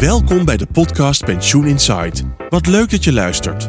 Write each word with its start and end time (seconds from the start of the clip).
Welkom 0.00 0.44
bij 0.44 0.56
de 0.56 0.66
podcast 0.66 1.24
Pensioen 1.24 1.66
Insight. 1.66 2.22
Wat 2.48 2.66
leuk 2.66 2.90
dat 2.90 3.04
je 3.04 3.12
luistert. 3.12 3.66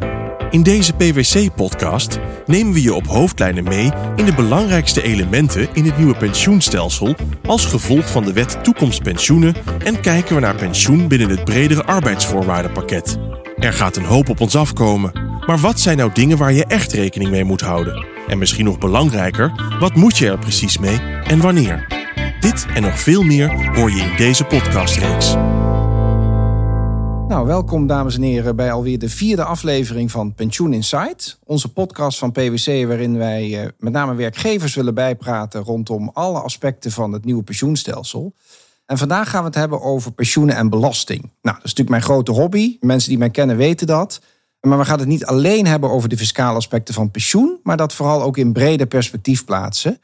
In 0.50 0.64
deze 0.64 0.94
PwC-podcast 0.94 2.20
nemen 2.46 2.74
we 2.74 2.82
je 2.82 2.94
op 2.94 3.08
hoofdlijnen 3.08 3.64
mee 3.64 3.92
in 4.16 4.26
de 4.26 4.34
belangrijkste 4.34 5.02
elementen 5.02 5.68
in 5.74 5.86
het 5.86 5.98
nieuwe 5.98 6.16
pensioenstelsel 6.16 7.16
als 7.46 7.66
gevolg 7.66 8.12
van 8.12 8.24
de 8.24 8.34
wet 8.34 8.64
toekomstpensioenen 8.64 9.56
en 9.84 10.02
kijken 10.02 10.36
we 10.36 10.42
naar 10.42 10.56
pensioen 10.56 11.08
binnen 11.08 11.30
het 11.30 11.44
bredere 11.44 11.84
arbeidsvoorwaardenpakket. 11.84 13.18
Er 13.58 13.74
gaat 13.74 13.96
een 13.96 14.06
hoop 14.06 14.30
op 14.30 14.42
ons 14.42 14.56
afkomen, 14.56 15.12
maar 15.46 15.58
wat 15.58 15.80
zijn 15.80 15.98
nou 15.98 16.12
dingen 16.14 16.38
waar 16.38 16.54
je 16.54 16.66
echt 16.66 16.92
rekening 16.92 17.30
mee 17.30 17.44
moet 17.44 17.62
houden? 17.62 18.06
En 18.28 18.38
misschien 18.38 18.66
nog 18.66 18.78
belangrijker, 18.78 19.76
wat 19.80 19.96
moet 19.96 20.18
je 20.18 20.30
er 20.30 20.40
precies 20.40 20.78
mee 20.78 21.00
en 21.24 21.42
wanneer? 21.42 21.88
Dit 22.40 22.66
en 22.74 22.82
nog 22.82 23.00
veel 23.00 23.24
meer 23.24 23.72
hoor 23.76 23.92
je 23.92 24.02
in 24.02 24.16
deze 24.18 24.44
podcastreeks. 24.44 25.36
Nou, 27.30 27.46
welkom 27.46 27.88
dames 27.88 28.16
en 28.16 28.22
heren 28.22 28.56
bij 28.56 28.72
alweer 28.72 29.00
de 29.00 29.10
vierde 29.10 29.44
aflevering 29.44 30.12
van 30.12 30.34
Pensioen 30.34 30.74
Insight. 30.74 31.40
Onze 31.46 31.74
podcast 31.74 32.18
van 32.18 32.32
PwC 32.32 32.88
waarin 32.88 33.18
wij 33.18 33.62
eh, 33.62 33.70
met 33.78 33.94
name 33.94 34.16
werkgevers 34.16 34.76
willen 34.76 34.94
bijpraten 34.94 35.64
rondom 35.64 36.10
alle 36.14 36.40
aspecten 36.40 36.92
van 36.92 37.14
het 37.14 37.26
nieuwe 37.26 37.44
pensioenstelsel. 37.44 38.34
En 38.86 38.98
vandaag 38.98 39.30
gaan 39.30 39.40
we 39.40 39.46
het 39.46 39.56
hebben 39.56 39.82
over 39.82 40.12
pensioenen 40.12 40.56
en 40.56 40.70
belasting. 40.70 41.22
Nou, 41.22 41.32
dat 41.42 41.56
is 41.56 41.62
natuurlijk 41.62 41.90
mijn 41.90 42.02
grote 42.02 42.32
hobby. 42.32 42.78
Mensen 42.80 43.10
die 43.10 43.18
mij 43.18 43.30
kennen 43.30 43.58
weten 43.58 43.88
dat. 43.88 44.22
Maar 44.62 44.78
we 44.78 44.86
gaan 44.86 45.00
het 45.00 45.08
niet 45.08 45.26
alleen 45.26 45.68
hebben 45.68 45.90
over 45.90 46.10
de 46.10 46.18
fiscale 46.18 46.58
aspecten 46.58 46.94
van 46.94 47.12
pensioen, 47.12 47.60
maar 47.64 47.78
dat 47.78 47.94
vooral 47.94 48.22
ook 48.22 48.38
in 48.38 48.54
breder 48.54 48.88
perspectief 48.88 49.46
plaatsen. 49.46 50.00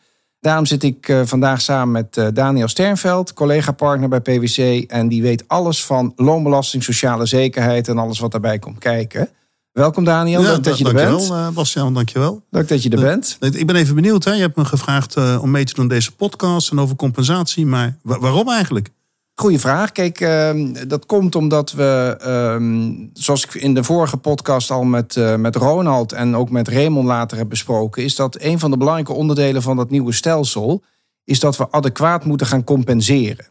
Daarom 0.45 0.65
zit 0.65 0.83
ik 0.83 1.07
uh, 1.07 1.21
vandaag 1.23 1.61
samen 1.61 1.91
met 1.91 2.17
uh, 2.17 2.27
Daniel 2.33 2.67
Sternveld, 2.67 3.33
collega-partner 3.33 4.09
bij 4.09 4.19
PwC. 4.19 4.83
En 4.91 5.07
die 5.07 5.21
weet 5.21 5.43
alles 5.47 5.85
van 5.85 6.13
loonbelasting, 6.15 6.83
sociale 6.83 7.25
zekerheid 7.25 7.87
en 7.87 7.97
alles 7.97 8.19
wat 8.19 8.31
daarbij 8.31 8.59
komt 8.59 8.77
kijken. 8.77 9.29
Welkom 9.71 10.03
Daniel, 10.03 10.41
ja, 10.41 10.51
leuk 10.51 10.63
dat 10.63 10.77
je 10.77 10.85
er 10.85 10.93
bent. 10.93 11.09
Dankjewel 11.09 11.47
uh, 11.47 11.49
Bastiaan, 11.49 11.93
dankjewel. 11.93 12.41
Leuk 12.49 12.67
dat 12.67 12.83
je 12.83 12.89
er 12.89 12.99
bent. 12.99 13.37
Ik 13.39 13.67
ben 13.67 13.75
even 13.75 13.95
benieuwd, 13.95 14.23
hè? 14.23 14.31
je 14.31 14.41
hebt 14.41 14.55
me 14.55 14.65
gevraagd 14.65 15.39
om 15.39 15.51
mee 15.51 15.63
te 15.63 15.73
doen 15.73 15.83
aan 15.83 15.89
deze 15.89 16.11
podcast 16.11 16.71
en 16.71 16.79
over 16.79 16.95
compensatie. 16.95 17.65
Maar 17.65 17.97
waarom 18.01 18.49
eigenlijk? 18.49 18.89
Goeie 19.35 19.59
vraag. 19.59 19.91
Kijk, 19.91 20.19
uh, 20.19 20.73
dat 20.87 21.05
komt 21.05 21.35
omdat 21.35 21.71
we, 21.71 22.17
uh, 22.25 23.09
zoals 23.13 23.45
ik 23.45 23.53
in 23.53 23.73
de 23.73 23.83
vorige 23.83 24.17
podcast 24.17 24.71
al 24.71 24.83
met, 24.83 25.15
uh, 25.15 25.35
met 25.35 25.55
Ronald 25.55 26.11
en 26.11 26.35
ook 26.35 26.49
met 26.49 26.67
Raymond 26.67 27.07
later 27.07 27.37
heb 27.37 27.49
besproken, 27.49 28.03
is 28.03 28.15
dat 28.15 28.41
een 28.41 28.59
van 28.59 28.71
de 28.71 28.77
belangrijke 28.77 29.13
onderdelen 29.13 29.61
van 29.61 29.75
dat 29.75 29.89
nieuwe 29.89 30.13
stelsel 30.13 30.83
is 31.23 31.39
dat 31.39 31.57
we 31.57 31.71
adequaat 31.71 32.25
moeten 32.25 32.47
gaan 32.47 32.63
compenseren. 32.63 33.45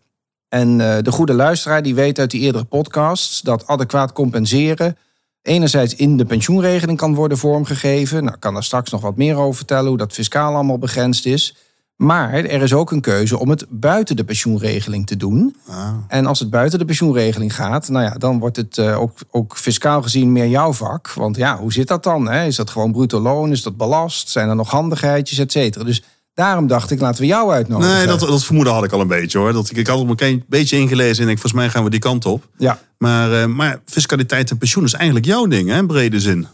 En 0.48 0.80
eh, 0.80 1.02
de 1.02 1.12
goede 1.12 1.34
luisteraar 1.34 1.82
die 1.82 1.94
weet 1.94 2.18
uit 2.18 2.30
die 2.30 2.40
eerdere 2.40 2.64
podcasts 2.64 3.40
dat 3.40 3.66
adequaat 3.66 4.12
compenseren 4.12 4.96
enerzijds 5.42 5.94
in 5.94 6.16
de 6.16 6.24
pensioenregeling 6.24 6.98
kan 6.98 7.14
worden 7.14 7.38
vormgegeven. 7.38 8.22
Nou, 8.22 8.34
ik 8.34 8.40
kan 8.40 8.52
daar 8.54 8.64
straks 8.64 8.90
nog 8.90 9.00
wat 9.00 9.16
meer 9.16 9.36
over 9.36 9.56
vertellen 9.56 9.88
hoe 9.88 9.98
dat 9.98 10.12
fiscaal 10.12 10.54
allemaal 10.54 10.78
begrensd 10.78 11.26
is. 11.26 11.56
Maar 11.96 12.32
er 12.32 12.62
is 12.62 12.72
ook 12.72 12.90
een 12.90 13.00
keuze 13.00 13.38
om 13.38 13.50
het 13.50 13.66
buiten 13.68 14.16
de 14.16 14.24
pensioenregeling 14.24 15.06
te 15.06 15.16
doen. 15.16 15.56
Ah. 15.68 15.88
En 16.08 16.26
als 16.26 16.38
het 16.38 16.50
buiten 16.50 16.78
de 16.78 16.84
pensioenregeling 16.84 17.54
gaat, 17.54 17.88
nou 17.88 18.04
ja, 18.04 18.10
dan 18.10 18.38
wordt 18.38 18.56
het 18.56 18.76
uh, 18.76 19.00
ook, 19.00 19.18
ook 19.30 19.56
fiscaal 19.56 20.02
gezien 20.02 20.32
meer 20.32 20.48
jouw 20.48 20.72
vak. 20.72 21.12
Want 21.12 21.36
ja, 21.36 21.58
hoe 21.58 21.72
zit 21.72 21.88
dat 21.88 22.02
dan? 22.02 22.28
Hè? 22.28 22.44
Is 22.46 22.56
dat 22.56 22.70
gewoon 22.70 22.92
bruto 22.92 23.20
loon? 23.20 23.50
Is 23.50 23.62
dat 23.62 23.76
belast? 23.76 24.28
Zijn 24.28 24.48
er 24.48 24.56
nog 24.56 24.70
handigheidjes, 24.70 25.38
et 25.38 25.52
cetera? 25.52 25.84
Dus 25.84 26.02
daarom 26.34 26.66
dacht 26.66 26.90
ik, 26.90 27.00
laten 27.00 27.20
we 27.20 27.26
jou 27.26 27.52
uitnodigen. 27.52 27.94
Nee, 27.94 28.06
dat, 28.06 28.20
dat 28.20 28.44
vermoeden 28.44 28.72
had 28.72 28.84
ik 28.84 28.92
al 28.92 29.00
een 29.00 29.06
beetje 29.06 29.38
hoor. 29.38 29.52
Dat 29.52 29.70
ik, 29.70 29.76
ik 29.76 29.86
had 29.86 30.08
het 30.08 30.20
een 30.20 30.44
beetje 30.48 30.78
ingelezen 30.78 31.24
en 31.24 31.30
ik, 31.30 31.38
volgens 31.38 31.62
mij 31.62 31.70
gaan 31.70 31.84
we 31.84 31.90
die 31.90 32.00
kant 32.00 32.26
op. 32.26 32.48
Ja. 32.58 32.78
Maar, 32.98 33.30
uh, 33.32 33.46
maar 33.46 33.80
fiscaliteit 33.86 34.50
en 34.50 34.58
pensioen 34.58 34.84
is 34.84 34.92
eigenlijk 34.92 35.26
jouw 35.26 35.46
ding, 35.46 35.68
hè, 35.68 35.76
in 35.76 35.86
brede 35.86 36.20
zin. 36.20 36.46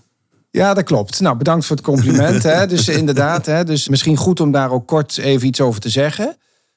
Ja, 0.51 0.75
dat 0.75 0.85
klopt. 0.85 1.21
Nou, 1.21 1.37
bedankt 1.37 1.67
voor 1.67 1.77
het 1.77 1.85
compliment. 1.85 2.43
hè. 2.43 2.67
Dus 2.67 2.89
inderdaad, 2.89 3.47
hè, 3.47 3.65
dus 3.65 3.89
misschien 3.89 4.17
goed 4.17 4.41
om 4.41 4.51
daar 4.51 4.71
ook 4.71 4.87
kort 4.87 5.19
even 5.19 5.47
iets 5.47 5.61
over 5.61 5.81
te 5.81 5.89
zeggen. 5.89 6.37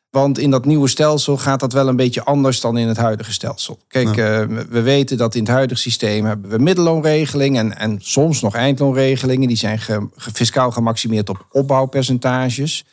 Want 0.09 0.40
in 0.40 0.52
dat 0.52 0.66
nieuwe 0.66 0.88
stelsel 0.88 1.38
gaat 1.38 1.59
dat 1.59 1.74
wel 1.74 1.88
een 1.88 1.96
beetje 1.96 2.24
anders 2.24 2.62
dan 2.62 2.78
in 2.78 2.88
het 2.88 2.98
huidige 2.98 3.34
stelsel. 3.34 3.80
Kijk, 3.88 4.16
ja. 4.16 4.42
uh, 4.42 4.48
we 4.70 4.81
weten 4.81 5.18
dat 5.18 5.36
in 5.36 5.42
het 5.42 5.52
huidige 5.52 5.81
systeem 5.81 6.25
hebben 6.25 6.50
we 6.50 6.58
middelloonregeling 6.58 7.58
en, 7.58 7.78
en 7.78 7.98
soms 8.02 8.42
nog 8.42 8.56
eindloonregelingen. 8.56 9.48
Die 9.48 9.58
zijn 9.58 9.80
ge, 9.80 10.08
fiscaal 10.16 10.72
gemaximeerd 10.72 11.30
op 11.30 11.46
opbouwpercentages. 11.52 12.86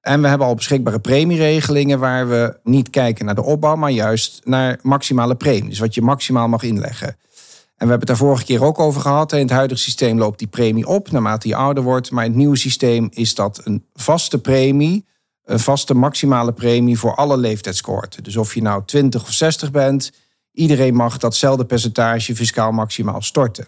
En 0.00 0.22
we 0.22 0.28
hebben 0.28 0.46
al 0.46 0.54
beschikbare 0.54 0.98
premieregelingen 1.00 1.98
waar 1.98 2.28
we 2.28 2.58
niet 2.62 2.90
kijken 2.90 3.24
naar 3.24 3.34
de 3.34 3.44
opbouw, 3.44 3.76
maar 3.76 3.90
juist 3.90 4.40
naar 4.44 4.78
maximale 4.82 5.34
premie. 5.34 5.68
Dus 5.68 5.78
wat 5.78 5.94
je 5.94 6.02
maximaal 6.02 6.48
mag 6.48 6.62
inleggen. 6.62 7.16
En 7.78 7.84
we 7.84 7.90
hebben 7.90 8.08
het 8.08 8.18
daar 8.18 8.28
vorige 8.28 8.44
keer 8.44 8.64
ook 8.64 8.78
over 8.78 9.00
gehad. 9.00 9.32
In 9.32 9.38
het 9.38 9.50
huidige 9.50 9.80
systeem 9.80 10.18
loopt 10.18 10.38
die 10.38 10.48
premie 10.48 10.86
op 10.86 11.10
naarmate 11.10 11.48
je 11.48 11.54
ouder 11.54 11.82
wordt. 11.82 12.10
Maar 12.10 12.24
in 12.24 12.30
het 12.30 12.38
nieuwe 12.38 12.56
systeem 12.56 13.08
is 13.10 13.34
dat 13.34 13.60
een 13.64 13.84
vaste 13.94 14.40
premie. 14.40 15.06
Een 15.44 15.58
vaste 15.58 15.94
maximale 15.94 16.52
premie 16.52 16.98
voor 16.98 17.14
alle 17.14 17.36
leeftijdscohorten. 17.36 18.22
Dus 18.22 18.36
of 18.36 18.54
je 18.54 18.62
nou 18.62 18.82
20 18.84 19.22
of 19.22 19.32
60 19.32 19.70
bent, 19.70 20.12
iedereen 20.52 20.94
mag 20.94 21.18
datzelfde 21.18 21.64
percentage 21.64 22.36
fiscaal 22.36 22.72
maximaal 22.72 23.22
storten. 23.22 23.66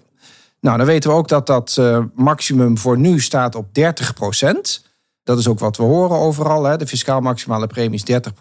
Nou, 0.60 0.76
dan 0.76 0.86
weten 0.86 1.10
we 1.10 1.16
ook 1.16 1.28
dat 1.28 1.46
dat 1.46 1.76
uh, 1.78 2.04
maximum 2.14 2.78
voor 2.78 2.98
nu 2.98 3.20
staat 3.20 3.54
op 3.54 3.66
30% 3.66 3.70
Dat 5.22 5.38
is 5.38 5.48
ook 5.48 5.58
wat 5.58 5.76
we 5.76 5.82
horen 5.82 6.16
overal. 6.16 6.64
Hè. 6.64 6.76
De 6.76 6.86
fiscaal 6.86 7.20
maximale 7.20 7.66
premie 7.66 7.94
is 7.94 8.04
30 8.04 8.32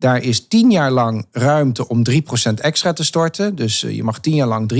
daar 0.00 0.22
is 0.22 0.46
tien 0.48 0.70
jaar 0.70 0.90
lang 0.90 1.26
ruimte 1.32 1.88
om 1.88 2.02
3% 2.10 2.14
extra 2.54 2.92
te 2.92 3.04
storten. 3.04 3.54
Dus 3.54 3.80
je 3.80 4.02
mag 4.02 4.20
tien 4.20 4.34
jaar 4.34 4.46
lang 4.46 4.72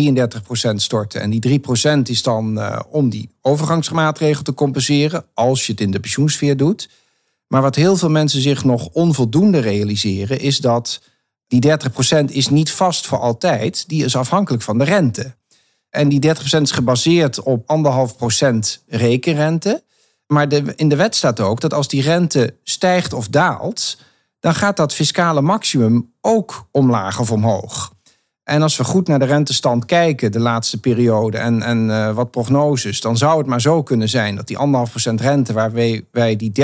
33% 0.71 0.75
storten. 0.75 1.21
En 1.21 1.31
die 1.31 1.61
3% 1.61 2.03
is 2.03 2.23
dan 2.23 2.59
uh, 2.59 2.81
om 2.91 3.09
die 3.09 3.31
overgangsmaatregel 3.41 4.43
te 4.43 4.55
compenseren. 4.55 5.25
Als 5.35 5.67
je 5.67 5.73
het 5.73 5.81
in 5.81 5.91
de 5.91 6.01
pensioensfeer 6.01 6.57
doet. 6.57 6.89
Maar 7.47 7.63
wat 7.63 7.75
heel 7.75 7.97
veel 7.97 8.11
mensen 8.11 8.41
zich 8.41 8.65
nog 8.65 8.89
onvoldoende 8.93 9.59
realiseren. 9.59 10.41
Is 10.41 10.59
dat 10.59 11.01
die 11.47 11.79
30% 12.23 12.25
is 12.25 12.49
niet 12.49 12.71
vast 12.71 13.07
voor 13.07 13.19
altijd. 13.19 13.89
Die 13.89 14.05
is 14.05 14.17
afhankelijk 14.17 14.63
van 14.63 14.79
de 14.79 14.85
rente. 14.85 15.35
En 15.91 16.09
die 16.09 16.21
30% 16.27 16.61
is 16.61 16.71
gebaseerd 16.71 17.43
op 17.43 17.65
1,5% 18.41 18.85
rekenrente. 18.87 19.83
Maar 20.27 20.49
de, 20.49 20.73
in 20.77 20.89
de 20.89 20.97
wet 20.97 21.15
staat 21.15 21.41
ook 21.41 21.61
dat 21.61 21.75
als 21.75 21.89
die 21.89 22.03
rente 22.03 22.55
stijgt 22.63 23.13
of 23.13 23.29
daalt 23.29 23.99
dan 24.41 24.55
gaat 24.55 24.77
dat 24.77 24.95
fiscale 24.95 25.41
maximum 25.41 26.13
ook 26.21 26.69
omlaag 26.71 27.21
of 27.21 27.33
omhoog. 27.33 27.93
En 28.43 28.63
als 28.63 28.77
we 28.77 28.85
goed 28.85 29.09
naar 29.09 29.19
de 29.19 29.25
rentestand 29.25 29.85
kijken 29.85 30.33
de 30.33 30.41
laatste 30.41 30.81
periode 30.81 31.39
en, 31.39 31.63
en 31.63 31.89
uh, 31.89 32.15
wat 32.15 32.31
prognoses, 32.31 33.01
dan 33.01 33.17
zou 33.17 33.39
het 33.39 33.47
maar 33.47 33.61
zo 33.61 33.83
kunnen 33.83 34.09
zijn 34.09 34.37
dat 34.37 34.47
die 34.47 34.57
1,5% 35.11 35.15
rente 35.15 35.53
waar 35.53 35.73
wij, 35.73 36.05
wij 36.11 36.37
die 36.37 36.53
30% 36.53 36.63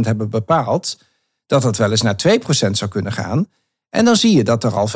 hebben 0.00 0.30
bepaald, 0.30 0.98
dat 1.46 1.62
dat 1.62 1.76
wel 1.76 1.90
eens 1.90 2.02
naar 2.02 2.20
2% 2.38 2.70
zou 2.70 2.90
kunnen 2.90 3.12
gaan. 3.12 3.46
En 3.90 4.04
dan 4.04 4.16
zie 4.16 4.36
je 4.36 4.44
dat 4.44 4.64
er 4.64 4.74
al 4.74 4.88
5% 4.88 4.92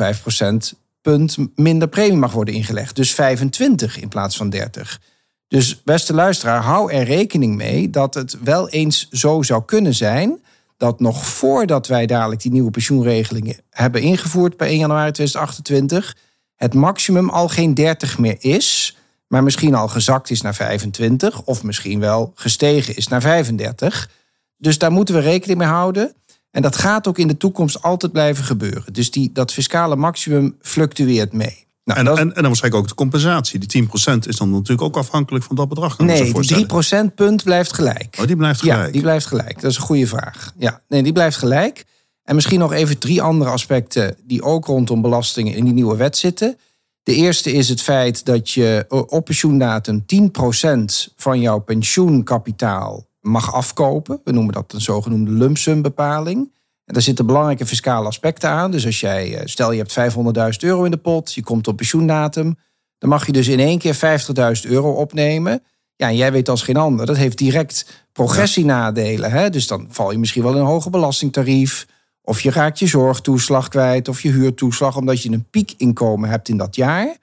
punt 1.01 1.37
minder 1.55 1.87
premie 1.87 2.17
mag 2.17 2.31
worden 2.31 2.53
ingelegd. 2.53 2.95
Dus 2.95 3.13
25 3.13 3.99
in 3.99 4.07
plaats 4.07 4.37
van 4.37 4.49
30. 4.49 5.01
Dus 5.47 5.83
beste 5.83 6.13
luisteraar, 6.13 6.61
hou 6.61 6.91
er 6.91 7.03
rekening 7.03 7.55
mee 7.55 7.89
dat 7.89 8.13
het 8.13 8.37
wel 8.43 8.69
eens 8.69 9.09
zo 9.09 9.41
zou 9.41 9.63
kunnen 9.65 9.93
zijn 9.93 10.41
dat 10.83 10.99
nog 10.99 11.25
voordat 11.25 11.87
wij 11.87 12.05
dadelijk 12.05 12.41
die 12.41 12.51
nieuwe 12.51 12.71
pensioenregelingen 12.71 13.55
hebben 13.69 14.01
ingevoerd 14.01 14.57
bij 14.57 14.67
1 14.67 14.77
januari 14.77 15.11
2028, 15.11 16.17
het 16.55 16.73
maximum 16.73 17.29
al 17.29 17.47
geen 17.47 17.73
30 17.73 18.17
meer 18.17 18.35
is, 18.39 18.97
maar 19.27 19.43
misschien 19.43 19.75
al 19.75 19.87
gezakt 19.87 20.29
is 20.29 20.41
naar 20.41 20.55
25 20.55 21.43
of 21.43 21.63
misschien 21.63 21.99
wel 21.99 22.31
gestegen 22.35 22.95
is 22.95 23.07
naar 23.07 23.21
35. 23.21 24.09
Dus 24.57 24.77
daar 24.77 24.91
moeten 24.91 25.15
we 25.15 25.21
rekening 25.21 25.59
mee 25.59 25.67
houden. 25.67 26.13
En 26.51 26.61
dat 26.61 26.75
gaat 26.75 27.07
ook 27.07 27.17
in 27.17 27.27
de 27.27 27.37
toekomst 27.37 27.81
altijd 27.81 28.11
blijven 28.11 28.43
gebeuren. 28.43 28.93
Dus 28.93 29.11
die, 29.11 29.31
dat 29.31 29.53
fiscale 29.53 29.95
maximum 29.95 30.57
fluctueert 30.61 31.33
mee. 31.33 31.65
Nou, 31.83 31.99
en, 31.99 32.07
en, 32.07 32.17
en, 32.17 32.33
dan 32.33 32.43
waarschijnlijk 32.43 32.83
ook 32.83 32.89
de 32.89 32.95
compensatie. 32.95 33.59
Die 33.59 33.83
10% 33.83 33.87
is 34.27 34.37
dan 34.37 34.51
natuurlijk 34.51 34.81
ook 34.81 34.97
afhankelijk 34.97 35.45
van 35.45 35.55
dat 35.55 35.69
bedrag. 35.69 35.97
Nee, 35.97 36.33
die 36.33 36.65
3% 37.11 37.13
punt 37.15 37.43
blijft 37.43 37.73
gelijk. 37.73 38.17
Oh, 38.19 38.27
die 38.27 38.35
blijft 38.35 38.59
gelijk? 38.59 38.85
Ja, 38.85 38.91
die 38.91 39.01
blijft 39.01 39.25
gelijk. 39.25 39.61
Dat 39.61 39.71
is 39.71 39.77
een 39.77 39.83
goede 39.83 40.07
vraag. 40.07 40.53
Ja, 40.57 40.81
nee, 40.87 41.03
die 41.03 41.13
blijft 41.13 41.37
gelijk. 41.37 41.85
En 42.23 42.35
misschien 42.35 42.59
nog 42.59 42.73
even 42.73 42.97
drie 42.97 43.21
andere 43.21 43.49
aspecten 43.49 44.15
die 44.23 44.43
ook 44.43 44.65
rondom 44.65 45.01
belastingen 45.01 45.53
in 45.53 45.63
die 45.63 45.73
nieuwe 45.73 45.95
wet 45.95 46.17
zitten. 46.17 46.57
De 47.03 47.15
eerste 47.15 47.51
is 47.51 47.69
het 47.69 47.81
feit 47.81 48.25
dat 48.25 48.49
je 48.49 48.85
op 49.07 49.25
pensioendatum 49.25 50.05
10% 50.05 51.13
van 51.15 51.39
jouw 51.39 51.59
pensioenkapitaal 51.59 53.05
mag 53.21 53.53
afkopen. 53.53 54.21
We 54.23 54.31
noemen 54.31 54.53
dat 54.53 54.73
een 54.73 54.81
zogenoemde 54.81 55.31
lump 55.31 55.57
sum 55.57 55.81
bepaling. 55.81 56.51
En 56.85 56.93
daar 56.93 57.01
zitten 57.01 57.25
belangrijke 57.25 57.65
fiscale 57.65 58.07
aspecten 58.07 58.49
aan. 58.49 58.71
Dus 58.71 58.85
als 58.85 58.99
jij, 58.99 59.37
eh, 59.37 59.41
stel 59.45 59.71
je 59.71 59.77
hebt 59.77 59.91
500.000 59.91 60.63
euro 60.63 60.83
in 60.83 60.91
de 60.91 60.97
pot, 60.97 61.33
je 61.33 61.43
komt 61.43 61.67
op 61.67 61.77
pensioendatum, 61.77 62.57
dan 62.97 63.09
mag 63.09 63.25
je 63.25 63.31
dus 63.31 63.47
in 63.47 63.59
één 63.59 63.79
keer 63.79 63.95
50.000 63.95 64.65
euro 64.71 64.91
opnemen. 64.91 65.63
Ja, 65.95 66.07
en 66.07 66.15
jij 66.15 66.31
weet 66.31 66.49
als 66.49 66.61
geen 66.61 66.77
ander, 66.77 67.05
dat 67.05 67.17
heeft 67.17 67.37
direct 67.37 68.05
progressienadelen. 68.11 69.31
Hè? 69.31 69.49
Dus 69.49 69.67
dan 69.67 69.87
val 69.89 70.11
je 70.11 70.17
misschien 70.17 70.43
wel 70.43 70.53
in 70.53 70.59
een 70.59 70.65
hoger 70.65 70.91
belastingtarief. 70.91 71.87
Of 72.21 72.41
je 72.41 72.51
raakt 72.51 72.79
je 72.79 72.87
zorgtoeslag 72.87 73.67
kwijt 73.67 74.07
of 74.07 74.21
je 74.21 74.31
huurtoeslag 74.31 74.97
omdat 74.97 75.21
je 75.21 75.31
een 75.31 75.49
piekinkomen 75.49 76.29
hebt 76.29 76.49
in 76.49 76.57
dat 76.57 76.75
jaar. 76.75 77.17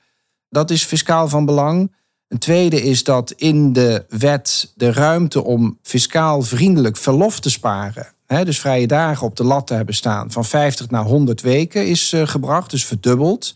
Dat 0.48 0.70
is 0.70 0.84
fiscaal 0.84 1.28
van 1.28 1.44
belang. 1.44 1.92
Een 2.30 2.38
tweede 2.38 2.82
is 2.82 3.04
dat 3.04 3.30
in 3.30 3.72
de 3.72 4.04
wet 4.08 4.72
de 4.74 4.92
ruimte 4.92 5.44
om 5.44 5.78
fiscaal 5.82 6.42
vriendelijk 6.42 6.96
verlof 6.96 7.40
te 7.40 7.50
sparen, 7.50 8.06
hè, 8.26 8.44
dus 8.44 8.60
vrije 8.60 8.86
dagen 8.86 9.26
op 9.26 9.36
de 9.36 9.44
lat 9.44 9.66
te 9.66 9.74
hebben 9.74 9.94
staan, 9.94 10.30
van 10.30 10.44
50 10.44 10.90
naar 10.90 11.04
100 11.04 11.40
weken 11.40 11.86
is 11.86 12.12
uh, 12.12 12.26
gebracht, 12.26 12.70
dus 12.70 12.84
verdubbeld. 12.84 13.54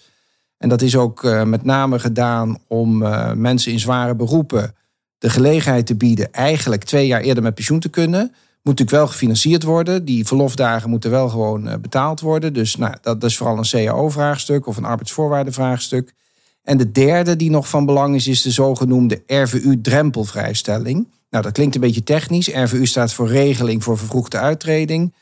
En 0.59 0.69
dat 0.69 0.82
is 0.82 0.97
ook 0.97 1.23
uh, 1.23 1.43
met 1.43 1.65
name 1.65 1.99
gedaan 1.99 2.59
om 2.67 3.03
uh, 3.03 3.32
mensen 3.32 3.73
in 3.73 3.81
zware 3.81 4.15
beroepen 4.15 4.75
de 5.19 5.31
gelegenheid 5.31 5.87
te 5.87 5.94
bieden 5.94 6.32
eigenlijk 6.32 6.85
twee 6.85 7.06
jaar 7.06 7.21
eerder 7.21 7.43
met 7.43 7.55
pensioen 7.55 7.81
te 7.81 7.88
kunnen. 7.88 8.21
Moet 8.21 8.32
natuurlijk 8.79 8.97
wel 8.97 9.06
gefinancierd 9.06 9.62
worden. 9.62 10.05
Die 10.05 10.26
verlofdagen 10.26 10.91
moeten 10.91 11.11
wel 11.11 11.29
gewoon 11.29 11.81
betaald 11.81 12.21
worden. 12.21 12.53
Dus 12.53 12.76
nou, 12.76 12.94
dat 13.03 13.25
is 13.25 13.37
vooral 13.37 13.59
een 13.59 13.87
CAO-vraagstuk 13.87 14.67
of 14.67 14.76
een 14.76 14.85
arbeidsvoorwaardenvraagstuk. 14.85 16.15
En 16.64 16.76
de 16.76 16.93
derde 16.93 17.37
die 17.37 17.50
nog 17.50 17.69
van 17.69 17.87
belang 17.87 18.14
is, 18.14 18.26
is 18.26 18.43
de 18.43 18.50
zogenoemde 18.50 19.22
RVU-drempelvrijstelling. 19.26 21.08
Nou, 21.31 21.44
dat 21.44 21.52
klinkt 21.52 21.75
een 21.75 21.81
beetje 21.81 22.02
technisch. 22.02 22.49
RVU 22.49 22.87
staat 22.87 23.12
voor 23.12 23.28
Regeling 23.28 23.84
voor 23.84 23.99
Vervroegde 23.99 24.38
Uittreding. 24.38 25.14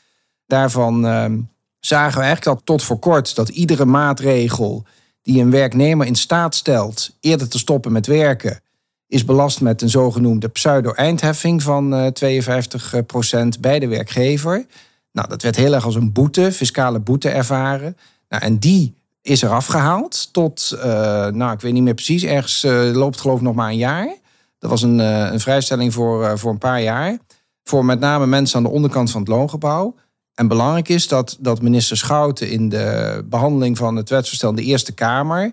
Daarvan 0.47 1.05
uh, 1.05 1.25
zagen 1.79 2.19
we 2.19 2.25
eigenlijk 2.25 2.57
al 2.57 2.63
tot 2.63 2.83
voor 2.83 2.99
kort 2.99 3.35
dat 3.35 3.49
iedere 3.49 3.85
maatregel 3.85 4.83
die 5.21 5.41
een 5.41 5.51
werknemer 5.51 6.07
in 6.07 6.15
staat 6.15 6.55
stelt 6.55 7.15
eerder 7.19 7.49
te 7.49 7.57
stoppen 7.57 7.91
met 7.91 8.07
werken, 8.07 8.61
is 9.07 9.25
belast 9.25 9.61
met 9.61 9.81
een 9.81 9.89
zogenoemde 9.89 10.47
pseudo-eindheffing 10.47 11.61
van 11.61 11.93
uh, 11.93 12.07
52% 13.55 13.59
bij 13.59 13.79
de 13.79 13.87
werkgever. 13.87 14.65
Nou, 15.11 15.27
dat 15.27 15.41
werd 15.41 15.55
heel 15.55 15.73
erg 15.73 15.85
als 15.85 15.95
een 15.95 16.11
boete, 16.11 16.51
fiscale 16.51 16.99
boete 16.99 17.29
ervaren. 17.29 17.97
Nou, 18.29 18.43
en 18.43 18.57
die 18.57 18.93
is 19.23 19.43
er 19.43 19.49
afgehaald 19.49 20.33
tot, 20.33 20.71
uh, 20.75 20.83
nou 21.27 21.51
ik 21.51 21.61
weet 21.61 21.73
niet 21.73 21.83
meer 21.83 21.93
precies, 21.93 22.23
ergens 22.23 22.63
uh, 22.63 22.91
loopt 22.93 23.21
geloof 23.21 23.37
ik 23.37 23.43
nog 23.43 23.55
maar 23.55 23.69
een 23.69 23.77
jaar. 23.77 24.15
Dat 24.59 24.69
was 24.69 24.81
een, 24.81 24.99
uh, 24.99 25.31
een 25.31 25.39
vrijstelling 25.39 25.93
voor, 25.93 26.39
voor 26.39 26.51
een 26.51 26.57
paar 26.57 26.81
jaar. 26.81 27.17
Voor 27.63 27.85
met 27.85 27.99
name 27.99 28.25
mensen 28.25 28.57
aan 28.57 28.63
de 28.63 28.69
onderkant 28.69 29.11
van 29.11 29.21
het 29.21 29.29
loongebouw. 29.29 29.95
En 30.33 30.47
belangrijk 30.47 30.89
is 30.89 31.07
dat, 31.07 31.37
dat 31.39 31.61
minister 31.61 31.97
Schouten 31.97 32.49
in 32.49 32.69
de 32.69 33.21
behandeling 33.25 33.77
van 33.77 33.95
het 33.95 34.09
wetsvoorstel 34.09 34.49
in 34.49 34.55
de 34.55 34.63
Eerste 34.63 34.93
Kamer 34.93 35.51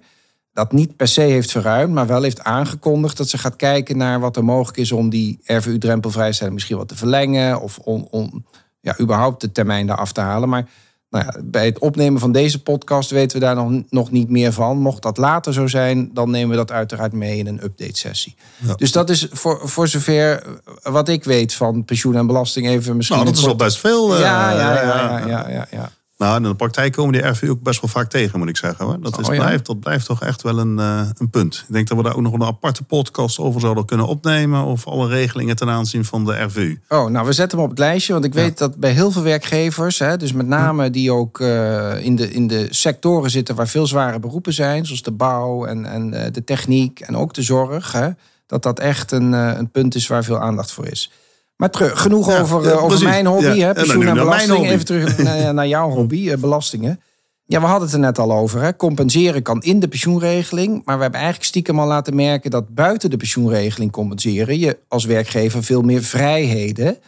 dat 0.53 0.73
niet 0.73 0.97
per 0.97 1.09
se 1.09 1.21
heeft 1.21 1.51
verruimd, 1.51 1.95
maar 1.95 2.07
wel 2.07 2.23
heeft 2.23 2.45
aangekondigd 2.45 3.17
dat 3.17 3.29
ze 3.29 3.39
gaat 3.39 3.57
kijken 3.57 3.97
naar 3.97 4.21
wat 4.21 4.37
er 4.37 4.45
mogelijk 4.45 4.79
is 4.79 4.93
om 4.93 5.11
die 5.11 5.41
RVU-drempelvrijstelling 5.43 6.55
misschien 6.55 6.77
wat 6.77 6.89
te 6.89 6.97
verlengen 6.97 7.61
of 7.61 7.79
om, 7.79 8.07
om 8.11 8.45
ja, 8.81 9.01
überhaupt 9.01 9.41
de 9.41 9.53
termijn 9.53 9.87
daar 9.87 9.97
af 9.97 10.13
te 10.13 10.21
halen. 10.21 10.49
Maar 10.49 10.69
nou 11.11 11.25
ja, 11.25 11.41
bij 11.45 11.65
het 11.65 11.79
opnemen 11.79 12.21
van 12.21 12.33
deze 12.33 12.63
podcast 12.63 13.11
weten 13.11 13.39
we 13.39 13.45
daar 13.45 13.55
nog, 13.55 13.83
nog 13.89 14.11
niet 14.11 14.31
meer 14.31 14.53
van. 14.53 14.79
Mocht 14.79 15.03
dat 15.03 15.17
later 15.17 15.53
zo 15.53 15.67
zijn, 15.67 16.11
dan 16.13 16.31
nemen 16.31 16.51
we 16.51 16.57
dat 16.57 16.73
uiteraard 16.73 17.13
mee 17.13 17.39
in 17.39 17.47
een 17.47 17.65
update-sessie. 17.65 18.35
Ja. 18.57 18.75
Dus 18.75 18.93
dat 18.93 19.11
is 19.11 19.27
voor, 19.31 19.61
voor 19.69 19.89
zover 19.89 20.43
wat 20.83 21.09
ik 21.09 21.25
weet 21.25 21.55
van 21.55 21.85
pensioen 21.85 22.17
en 22.17 22.27
belasting 22.27 22.67
even 22.67 22.97
misschien. 22.97 23.19
Nou, 23.19 23.29
dat 23.29 23.39
is 23.39 23.47
al 23.47 23.57
best 23.57 23.79
veel. 23.79 24.19
Ja, 24.19 24.51
ja, 24.51 24.83
ja, 24.83 25.27
ja, 25.27 25.49
ja, 25.49 25.67
ja. 25.71 25.91
Nou, 26.21 26.37
in 26.37 26.43
de 26.43 26.55
praktijk 26.55 26.93
komen 26.93 27.13
die 27.13 27.29
RVU 27.29 27.51
ook 27.51 27.63
best 27.63 27.81
wel 27.81 27.91
vaak 27.91 28.11
tegen, 28.11 28.39
moet 28.39 28.49
ik 28.49 28.57
zeggen. 28.57 28.85
Hoor. 28.85 29.01
Dat, 29.01 29.19
is, 29.19 29.29
oh, 29.29 29.35
ja. 29.35 29.41
blijft, 29.41 29.67
dat 29.67 29.81
blijft 29.81 30.07
toch 30.07 30.23
echt 30.23 30.43
wel 30.43 30.59
een, 30.59 30.79
uh, 30.79 31.09
een 31.19 31.31
punt. 31.31 31.65
Ik 31.69 31.73
denk 31.75 31.89
dat 31.89 31.97
we 31.97 32.03
daar 32.03 32.17
ook 32.17 32.23
nog 32.23 32.33
een 32.33 32.43
aparte 32.43 32.83
podcast 32.83 33.39
over 33.39 33.61
zouden 33.61 33.85
kunnen 33.85 34.07
opnemen. 34.07 34.65
Of 34.65 34.87
alle 34.87 35.09
regelingen 35.09 35.57
ten 35.57 35.69
aanzien 35.69 36.05
van 36.05 36.25
de 36.25 36.43
RVU. 36.43 36.81
Oh, 36.89 37.11
nou, 37.11 37.27
we 37.27 37.33
zetten 37.33 37.59
hem 37.59 37.67
op 37.67 37.73
het 37.73 37.83
lijstje. 37.83 38.13
Want 38.13 38.25
ik 38.25 38.35
weet 38.35 38.59
ja. 38.59 38.67
dat 38.67 38.77
bij 38.77 38.93
heel 38.93 39.11
veel 39.11 39.23
werkgevers, 39.23 39.99
hè, 39.99 40.17
dus 40.17 40.33
met 40.33 40.47
name 40.47 40.91
die 40.91 41.13
ook 41.13 41.41
uh, 41.41 42.05
in, 42.05 42.17
de, 42.17 42.31
in 42.31 42.47
de 42.47 42.67
sectoren 42.71 43.31
zitten 43.31 43.55
waar 43.55 43.69
veel 43.69 43.87
zware 43.87 44.19
beroepen 44.19 44.53
zijn. 44.53 44.87
Zoals 44.87 45.03
de 45.03 45.13
bouw 45.13 45.65
en, 45.65 45.85
en 45.85 46.15
uh, 46.15 46.23
de 46.33 46.45
techniek 46.45 47.01
en 47.01 47.17
ook 47.17 47.35
de 47.35 47.43
zorg. 47.43 47.93
Hè, 47.93 48.09
dat 48.47 48.63
dat 48.63 48.79
echt 48.79 49.13
een, 49.13 49.33
een 49.33 49.71
punt 49.71 49.95
is 49.95 50.07
waar 50.07 50.25
veel 50.25 50.39
aandacht 50.39 50.73
voor 50.73 50.87
is. 50.87 51.11
Maar 51.61 51.71
terug, 51.71 52.01
genoeg 52.01 52.29
ja, 52.29 52.41
over, 52.41 52.63
ja, 52.65 52.73
over 52.73 53.03
mijn 53.03 53.27
hobby, 53.27 53.47
ja. 53.47 53.67
hè, 53.67 53.73
pensioen 53.73 54.07
en 54.07 54.15
belasting. 54.15 54.67
Even 54.67 54.85
terug 54.85 55.19
naar, 55.23 55.55
naar 55.55 55.69
jouw 55.69 55.91
hobby, 55.91 56.37
belastingen. 56.37 57.01
Ja, 57.47 57.61
we 57.61 57.67
hadden 57.67 57.85
het 57.85 57.93
er 57.93 58.01
net 58.01 58.19
al 58.19 58.33
over. 58.33 58.63
Hè. 58.63 58.77
Compenseren 58.77 59.43
kan 59.43 59.63
in 59.63 59.81
de 59.81 59.89
pensioenregeling. 59.89 60.83
Maar 60.85 60.97
we 60.97 61.03
hebben 61.03 61.21
eigenlijk 61.21 61.51
stiekem 61.51 61.79
al 61.81 61.87
laten 61.87 62.15
merken 62.15 62.51
dat 62.51 62.75
buiten 62.75 63.11
de 63.11 63.17
pensioenregeling 63.17 63.93
compenseren 63.93 64.59
je 64.59 64.79
als 64.89 65.05
werkgever 65.05 65.65
veel 65.65 65.83
meer 65.83 66.03
vrijheden. 66.03 66.99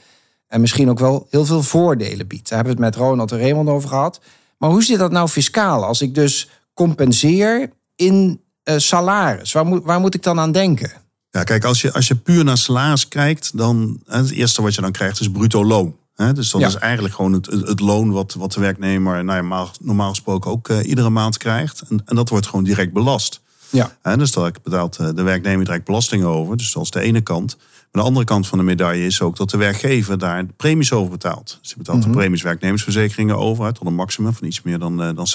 En 0.46 0.60
misschien 0.60 0.90
ook 0.90 0.98
wel 0.98 1.26
heel 1.30 1.44
veel 1.44 1.62
voordelen 1.62 2.26
biedt. 2.26 2.48
Daar 2.48 2.58
hebben 2.58 2.76
we 2.76 2.84
het 2.84 2.96
met 2.96 3.04
Ronald 3.04 3.32
en 3.32 3.38
Raymond 3.38 3.68
over 3.68 3.88
gehad. 3.88 4.20
Maar 4.58 4.70
hoe 4.70 4.82
zit 4.84 4.98
dat 4.98 5.10
nou 5.10 5.28
fiscaal? 5.28 5.84
Als 5.84 6.02
ik 6.02 6.14
dus 6.14 6.50
compenseer 6.74 7.70
in 7.96 8.40
uh, 8.64 8.74
salaris, 8.76 9.52
waar 9.52 9.66
moet, 9.66 9.84
waar 9.84 10.00
moet 10.00 10.14
ik 10.14 10.22
dan 10.22 10.40
aan 10.40 10.52
denken? 10.52 11.01
Ja, 11.32 11.42
kijk, 11.42 11.64
als 11.64 11.80
je, 11.80 11.92
als 11.92 12.08
je 12.08 12.14
puur 12.14 12.44
naar 12.44 12.58
salaris 12.58 13.08
kijkt, 13.08 13.56
dan 13.56 14.00
het 14.06 14.30
eerste 14.30 14.62
wat 14.62 14.74
je 14.74 14.80
dan 14.80 14.92
krijgt 14.92 15.20
is 15.20 15.30
bruto 15.30 15.64
loon. 15.64 15.96
Dus 16.34 16.50
dat 16.50 16.60
ja. 16.60 16.66
is 16.66 16.74
eigenlijk 16.74 17.14
gewoon 17.14 17.32
het, 17.32 17.46
het, 17.46 17.80
loon 17.80 18.10
wat, 18.10 18.34
wat 18.34 18.52
de 18.52 18.60
werknemer 18.60 19.24
nou 19.24 19.46
ja, 19.46 19.66
normaal 19.80 20.08
gesproken 20.08 20.50
ook 20.50 20.68
uh, 20.68 20.88
iedere 20.88 21.10
maand 21.10 21.36
krijgt. 21.36 21.82
En, 21.88 22.02
en 22.04 22.16
dat 22.16 22.28
wordt 22.28 22.46
gewoon 22.46 22.64
direct 22.64 22.92
belast. 22.92 23.40
Ja. 23.72 23.96
En 24.02 24.18
dus 24.18 24.32
daar 24.32 24.52
betaalt 24.62 24.96
eh, 24.96 25.08
de 25.14 25.22
werknemer 25.22 25.64
direct 25.64 25.84
belasting 25.84 26.24
over. 26.24 26.56
Dus 26.56 26.72
dat 26.72 26.82
is 26.82 26.90
de 26.90 27.00
ene 27.00 27.20
kant. 27.20 27.56
Maar 27.56 28.02
de 28.02 28.08
andere 28.08 28.26
kant 28.26 28.46
van 28.46 28.58
de 28.58 28.64
medaille 28.64 29.06
is 29.06 29.20
ook 29.20 29.36
dat 29.36 29.50
de 29.50 29.56
werkgever 29.56 30.18
daar 30.18 30.46
premies 30.56 30.92
over 30.92 31.10
betaalt. 31.10 31.58
Dus 31.60 31.70
je 31.70 31.76
betaalt 31.76 31.98
mm 31.98 32.04
-hmm. 32.04 32.12
de 32.12 32.18
premies 32.18 32.42
werknemersverzekeringen 32.42 33.38
over 33.38 33.72
tot 33.72 33.86
een 33.86 33.94
maximum 33.94 34.32
van 34.34 34.46
iets 34.46 34.62
meer 34.62 34.78
dan, 34.78 35.02
uh, 35.02 35.10
dan 35.14 35.26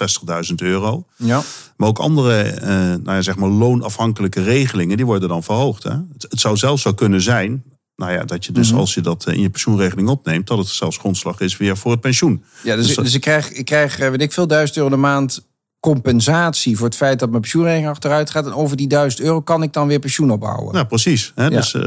60.000 0.49 0.55
euro. 0.55 1.05
Ja. 1.15 1.41
Maar 1.77 1.87
ook 1.87 1.99
andere 1.99 2.53
uh, 2.53 2.67
nou 2.67 3.01
ja, 3.03 3.21
zeg 3.21 3.35
maar 3.35 3.49
loonafhankelijke 3.49 4.43
regelingen 4.43 4.97
die 4.97 5.05
worden 5.05 5.29
dan 5.29 5.43
verhoogd. 5.43 5.83
Hè? 5.83 5.89
Het, 6.13 6.25
het 6.29 6.39
zou 6.39 6.57
zelfs 6.57 6.81
zo 6.81 6.93
kunnen 6.93 7.21
zijn 7.21 7.63
nou 7.97 8.11
ja, 8.11 8.23
dat 8.23 8.45
je 8.45 8.51
dus 8.51 8.65
mm 8.65 8.71
-hmm. 8.71 8.79
als 8.79 8.93
je 8.93 9.01
dat 9.01 9.27
in 9.27 9.41
je 9.41 9.49
pensioenregeling 9.49 10.09
opneemt, 10.09 10.47
dat 10.47 10.57
het 10.57 10.67
zelfs 10.67 10.97
grondslag 10.97 11.39
is 11.39 11.57
weer 11.57 11.77
voor 11.77 11.91
het 11.91 12.01
pensioen. 12.01 12.43
Ja, 12.63 12.75
dus, 12.75 12.87
dus, 12.87 12.95
dus 12.95 13.13
ik 13.13 13.21
krijg, 13.21 13.51
ik 13.51 13.65
krijg, 13.65 13.97
weet 13.97 14.21
ik 14.21 14.33
veel, 14.33 14.47
duizend 14.47 14.77
euro 14.77 14.89
de 14.89 14.95
maand 14.95 15.46
compensatie 15.79 16.77
voor 16.77 16.85
het 16.85 16.95
feit 16.95 17.19
dat 17.19 17.29
mijn 17.29 17.41
pensioenregeling 17.41 17.89
achteruit 17.89 18.29
gaat. 18.29 18.45
En 18.45 18.53
over 18.53 18.77
die 18.77 18.88
duizend 18.88 19.21
euro 19.21 19.41
kan 19.41 19.63
ik 19.63 19.74
dan 19.74 19.88
weer 19.88 20.00
pensioen 20.00 20.31
opbouwen. 20.31 20.74
Nou, 20.74 20.85
precies. 20.85 21.31
Hè? 21.35 21.44
Ja. 21.44 21.50
Dus 21.50 21.74
uh, 21.74 21.83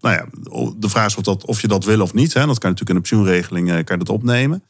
nou 0.00 0.14
ja, 0.14 0.26
de 0.76 0.88
vraag 0.88 1.06
is 1.06 1.16
of, 1.16 1.22
dat, 1.22 1.44
of 1.44 1.60
je 1.60 1.68
dat 1.68 1.84
wil 1.84 2.00
of 2.00 2.14
niet. 2.14 2.34
Hè? 2.34 2.46
Dat 2.46 2.58
kan 2.58 2.70
natuurlijk 2.70 2.88
in 2.88 2.94
de 2.94 3.00
pensioenregeling 3.00 3.68
uh, 3.68 3.74
kan 3.74 3.98
je 3.98 4.04
dat 4.04 4.14
opnemen. 4.14 4.62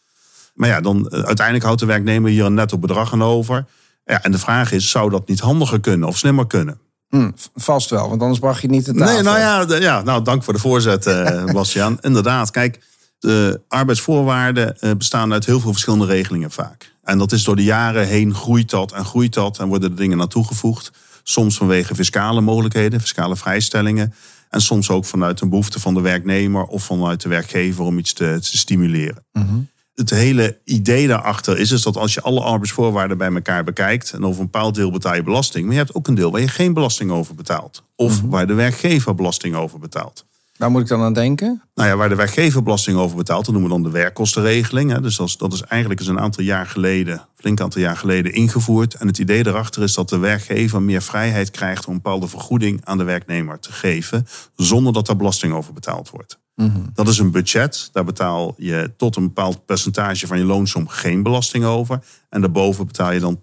Maar 0.55 0.69
ja, 0.69 0.81
dan 0.81 0.99
uh, 0.99 1.21
uiteindelijk 1.21 1.65
houdt 1.65 1.81
de 1.81 1.87
werknemer 1.87 2.31
hier 2.31 2.45
een 2.45 2.55
netto 2.55 2.79
bedrag 2.79 3.13
aan 3.13 3.23
over. 3.23 3.67
Ja, 4.05 4.23
en 4.23 4.33
de 4.33 4.39
vraag 4.39 4.73
is, 4.73 4.91
zou 4.91 5.11
dat 5.11 5.29
niet 5.29 5.41
handiger 5.41 5.81
kunnen 5.81 6.09
of 6.09 6.19
slimmer 6.19 6.47
kunnen? 6.47 6.81
Hmm, 7.09 7.35
vast 7.55 7.91
wel, 7.91 8.09
want 8.09 8.21
anders 8.21 8.41
bracht 8.41 8.63
je 8.63 8.69
niet 8.69 8.85
tafel. 8.85 9.05
Nee, 9.05 9.23
nou 9.23 9.39
ja, 9.39 9.77
ja 9.79 10.03
nou, 10.03 10.25
dank 10.25 10.45
voor 10.45 10.53
de 10.53 10.59
voorzet, 10.59 11.07
uh, 11.07 11.45
Bastiaan. 11.53 11.99
Inderdaad, 12.01 12.51
kijk, 12.51 12.81
de 13.19 13.61
arbeidsvoorwaarden 13.69 14.77
bestaan 14.99 15.33
uit 15.33 15.47
heel 15.47 15.61
veel 15.61 15.71
verschillende 15.71 16.07
regelingen 16.07 16.51
vaak. 16.51 16.97
En 17.03 17.19
dat 17.19 17.33
is 17.33 17.45
door 17.45 17.57
de 17.57 17.65
jaren 17.65 18.07
heen 18.07 18.35
groeit 18.35 18.71
dat 18.71 18.93
en 18.93 19.05
groeit 19.05 19.35
dat 19.35 19.59
en 19.59 19.69
worden 19.69 19.91
er 19.91 19.97
dingen 19.97 20.17
naartoe 20.17 20.47
gevoegd. 20.47 20.91
Soms 21.23 21.57
vanwege 21.57 21.95
fiscale 21.95 22.41
mogelijkheden, 22.41 23.01
fiscale 23.01 23.37
vrijstellingen. 23.37 24.15
En 24.49 24.61
soms 24.61 24.91
ook 24.91 25.05
vanuit 25.05 25.41
een 25.41 25.49
behoefte 25.49 25.81
van 25.81 25.95
de 25.95 26.01
werknemer 26.01 26.65
of 26.65 26.85
vanuit 26.85 27.21
de 27.21 27.29
werkgever 27.29 27.85
om 27.85 27.99
iets 27.99 28.13
te, 28.13 28.39
te 28.41 28.57
stimuleren. 28.57 29.25
Mm 29.33 29.47
-hmm. 29.47 29.69
Het 29.95 30.11
hele 30.11 30.59
idee 30.65 31.07
daarachter 31.07 31.59
is 31.59 31.69
dus 31.69 31.83
dat 31.83 31.97
als 31.97 32.15
je 32.15 32.21
alle 32.21 32.41
arbeidsvoorwaarden 32.41 33.19
bij 33.19 33.33
elkaar 33.33 33.65
bekijkt 33.65 34.13
en 34.13 34.25
over 34.25 34.41
een 34.41 34.51
bepaald 34.51 34.75
deel 34.75 34.91
betaal 34.91 35.15
je 35.15 35.23
belasting, 35.23 35.65
maar 35.65 35.75
je 35.75 35.81
hebt 35.81 35.95
ook 35.95 36.09
een 36.09 36.15
deel 36.15 36.31
waar 36.31 36.41
je 36.41 36.49
geen 36.49 36.73
belasting 36.73 37.11
over 37.11 37.35
betaalt. 37.35 37.83
Of 37.97 38.15
mm 38.15 38.21
-hmm. 38.21 38.31
waar 38.31 38.47
de 38.47 38.55
werkgever 38.55 39.15
belasting 39.15 39.55
over 39.55 39.79
betaalt. 39.79 40.27
Waar 40.59 40.71
moet 40.71 40.81
ik 40.81 40.89
dan 40.89 41.01
aan 41.01 41.13
denken? 41.13 41.63
Nou 41.75 41.89
ja, 41.89 41.97
waar 41.97 42.09
de 42.09 42.15
werkgever 42.15 42.63
belasting 42.63 42.97
over 42.99 43.17
betaalt, 43.17 43.45
dat 43.45 43.55
noemen 43.55 43.71
we 43.71 43.83
dan 43.83 43.93
de 43.93 43.99
werkkostenregeling. 43.99 44.91
Hè. 44.91 45.01
Dus 45.01 45.17
dat 45.17 45.27
is, 45.27 45.37
dat 45.37 45.53
is 45.53 45.63
eigenlijk 45.63 46.01
eens 46.01 46.09
een 46.09 46.21
aantal 46.21 46.45
jaar 46.45 46.67
geleden, 46.67 47.23
flink 47.35 47.61
aantal 47.61 47.81
jaar 47.81 47.97
geleden 47.97 48.33
ingevoerd. 48.33 48.95
En 48.95 49.07
het 49.07 49.19
idee 49.19 49.43
daarachter 49.43 49.83
is 49.83 49.95
dat 49.95 50.09
de 50.09 50.19
werkgever 50.19 50.83
meer 50.83 51.03
vrijheid 51.03 51.51
krijgt 51.51 51.87
om 51.87 51.95
een 51.95 52.01
bepaalde 52.03 52.29
vergoeding 52.29 52.81
aan 52.85 52.99
de 52.99 53.05
werknemer 53.05 53.59
te 53.59 53.73
geven, 53.73 54.27
zonder 54.57 54.93
dat 54.93 55.07
daar 55.07 55.17
belasting 55.17 55.53
over 55.53 55.73
betaald 55.73 56.11
wordt. 56.11 56.39
Mm 56.55 56.71
-hmm. 56.71 56.91
Dat 56.95 57.09
is 57.09 57.19
een 57.19 57.31
budget. 57.31 57.89
Daar 57.93 58.05
betaal 58.05 58.55
je 58.57 58.93
tot 58.97 59.17
een 59.17 59.27
bepaald 59.27 59.67
percentage 59.67 60.27
van 60.27 60.39
je 60.39 60.45
loonsom 60.45 60.89
geen 60.89 61.23
belasting 61.23 61.65
over. 61.65 62.01
En 62.29 62.41
daarboven 62.41 62.87
betaal 62.87 63.13
je 63.13 63.21
dan 63.21 63.41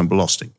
80% 0.00 0.06
belasting. 0.08 0.50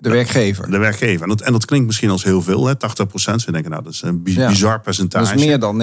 De 0.00 0.10
werkgever. 0.10 0.70
De 0.70 0.78
werkgever. 0.78 1.22
En 1.22 1.28
dat, 1.28 1.40
en 1.40 1.52
dat 1.52 1.64
klinkt 1.64 1.86
misschien 1.86 2.10
als 2.10 2.24
heel 2.24 2.42
veel, 2.42 2.66
hè? 2.66 2.76
80 2.76 3.06
procent. 3.06 3.42
Ze 3.42 3.52
denken, 3.52 3.70
nou, 3.70 3.82
dat 3.82 3.92
is 3.92 4.02
een 4.02 4.22
bizar 4.22 4.72
ja. 4.72 4.78
percentage. 4.78 5.24
Dat 5.24 5.40
is 5.40 5.46
meer 5.46 5.58
dan 5.58 5.82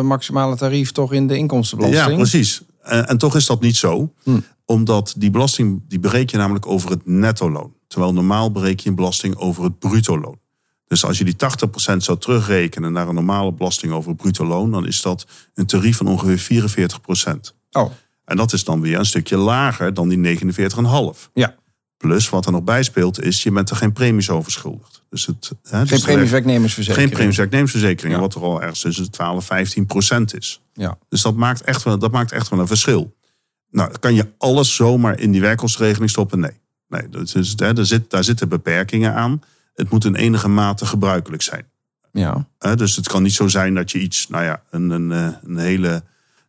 49,5 0.00 0.04
maximale 0.04 0.56
tarief 0.56 0.92
toch 0.92 1.12
in 1.12 1.26
de 1.26 1.36
inkomstenbelasting. 1.36 2.10
Ja, 2.10 2.16
precies. 2.16 2.62
En, 2.82 3.08
en 3.08 3.18
toch 3.18 3.36
is 3.36 3.46
dat 3.46 3.60
niet 3.60 3.76
zo. 3.76 4.12
Hm. 4.22 4.38
Omdat 4.64 5.14
die 5.16 5.30
belasting, 5.30 5.82
die 5.88 5.98
bereken 5.98 6.28
je 6.30 6.36
namelijk 6.36 6.66
over 6.66 6.90
het 6.90 7.06
netto-loon. 7.06 7.74
Terwijl 7.86 8.12
normaal 8.12 8.50
bereken 8.50 8.80
je 8.82 8.88
een 8.88 8.94
belasting 8.94 9.36
over 9.36 9.64
het 9.64 9.78
bruto-loon. 9.78 10.38
Dus 10.86 11.04
als 11.04 11.18
je 11.18 11.24
die 11.24 11.36
80% 11.94 11.96
zou 11.96 12.18
terugrekenen 12.18 12.92
naar 12.92 13.08
een 13.08 13.14
normale 13.14 13.52
belasting 13.52 13.92
over 13.92 14.10
het 14.10 14.18
bruto-loon... 14.18 14.70
dan 14.70 14.86
is 14.86 15.02
dat 15.02 15.26
een 15.54 15.66
tarief 15.66 15.96
van 15.96 16.06
ongeveer 16.06 16.66
44%. 16.66 17.54
Oh. 17.72 17.90
En 18.24 18.36
dat 18.36 18.52
is 18.52 18.64
dan 18.64 18.80
weer 18.80 18.98
een 18.98 19.06
stukje 19.06 19.36
lager 19.36 19.94
dan 19.94 20.08
die 20.08 20.38
49,5. 20.38 21.30
Ja. 21.32 21.54
Plus 21.96 22.28
wat 22.28 22.46
er 22.46 22.52
nog 22.52 22.62
bij 22.64 22.82
speelt 22.82 23.20
is, 23.22 23.42
je 23.42 23.50
bent 23.50 23.70
er 23.70 23.76
geen 23.76 23.92
premies 23.92 24.30
over 24.30 24.52
schuldigd. 24.52 25.02
Dus 25.10 25.26
het, 25.26 25.52
hè, 25.62 25.80
dus 25.80 25.88
Geen 25.88 25.98
de 25.98 26.04
premies 26.04 26.30
werk- 26.30 26.30
werknemersverzekering. 26.30 27.08
geen 27.08 27.16
premies 27.18 27.36
werknemersverzekering, 27.36 28.14
Ja. 28.14 28.20
wat 28.20 28.34
er 28.34 28.40
al 28.42 28.60
ergens 28.62 28.80
tussen 28.80 29.04
de 29.04 29.10
12 29.10 29.44
15 29.44 29.86
procent 29.86 30.36
is. 30.36 30.60
Ja. 30.72 30.98
Dus 31.08 31.22
dat 31.22 31.34
maakt, 31.34 31.62
echt 31.62 31.82
wel, 31.82 31.98
dat 31.98 32.12
maakt 32.12 32.32
echt 32.32 32.48
wel 32.48 32.58
een 32.60 32.66
verschil. 32.66 33.16
Nou, 33.70 33.98
kan 33.98 34.14
je 34.14 34.28
alles 34.38 34.74
zomaar 34.74 35.18
in 35.20 35.30
die 35.32 35.40
werkkostenregeling 35.40 36.10
stoppen? 36.10 36.40
Nee. 36.40 36.60
nee 36.88 37.08
dat 37.08 37.34
is, 37.34 37.54
hè, 37.56 37.72
daar, 37.72 37.84
zit, 37.86 38.10
daar 38.10 38.24
zitten 38.24 38.48
beperkingen 38.48 39.14
aan. 39.14 39.42
Het 39.74 39.90
moet 39.90 40.04
in 40.04 40.14
enige 40.14 40.48
mate 40.48 40.86
gebruikelijk 40.86 41.42
zijn. 41.42 41.66
Ja. 42.12 42.48
Hè, 42.58 42.76
dus 42.76 42.96
het 42.96 43.08
kan 43.08 43.22
niet 43.22 43.32
zo 43.34 43.48
zijn 43.48 43.74
dat 43.74 43.90
je 43.90 43.98
iets, 43.98 44.28
nou 44.28 44.44
ja, 44.44 44.62
een, 44.70 44.90
een, 44.90 45.12
eh, 45.12 45.28
een 45.44 45.56
hele 45.56 46.02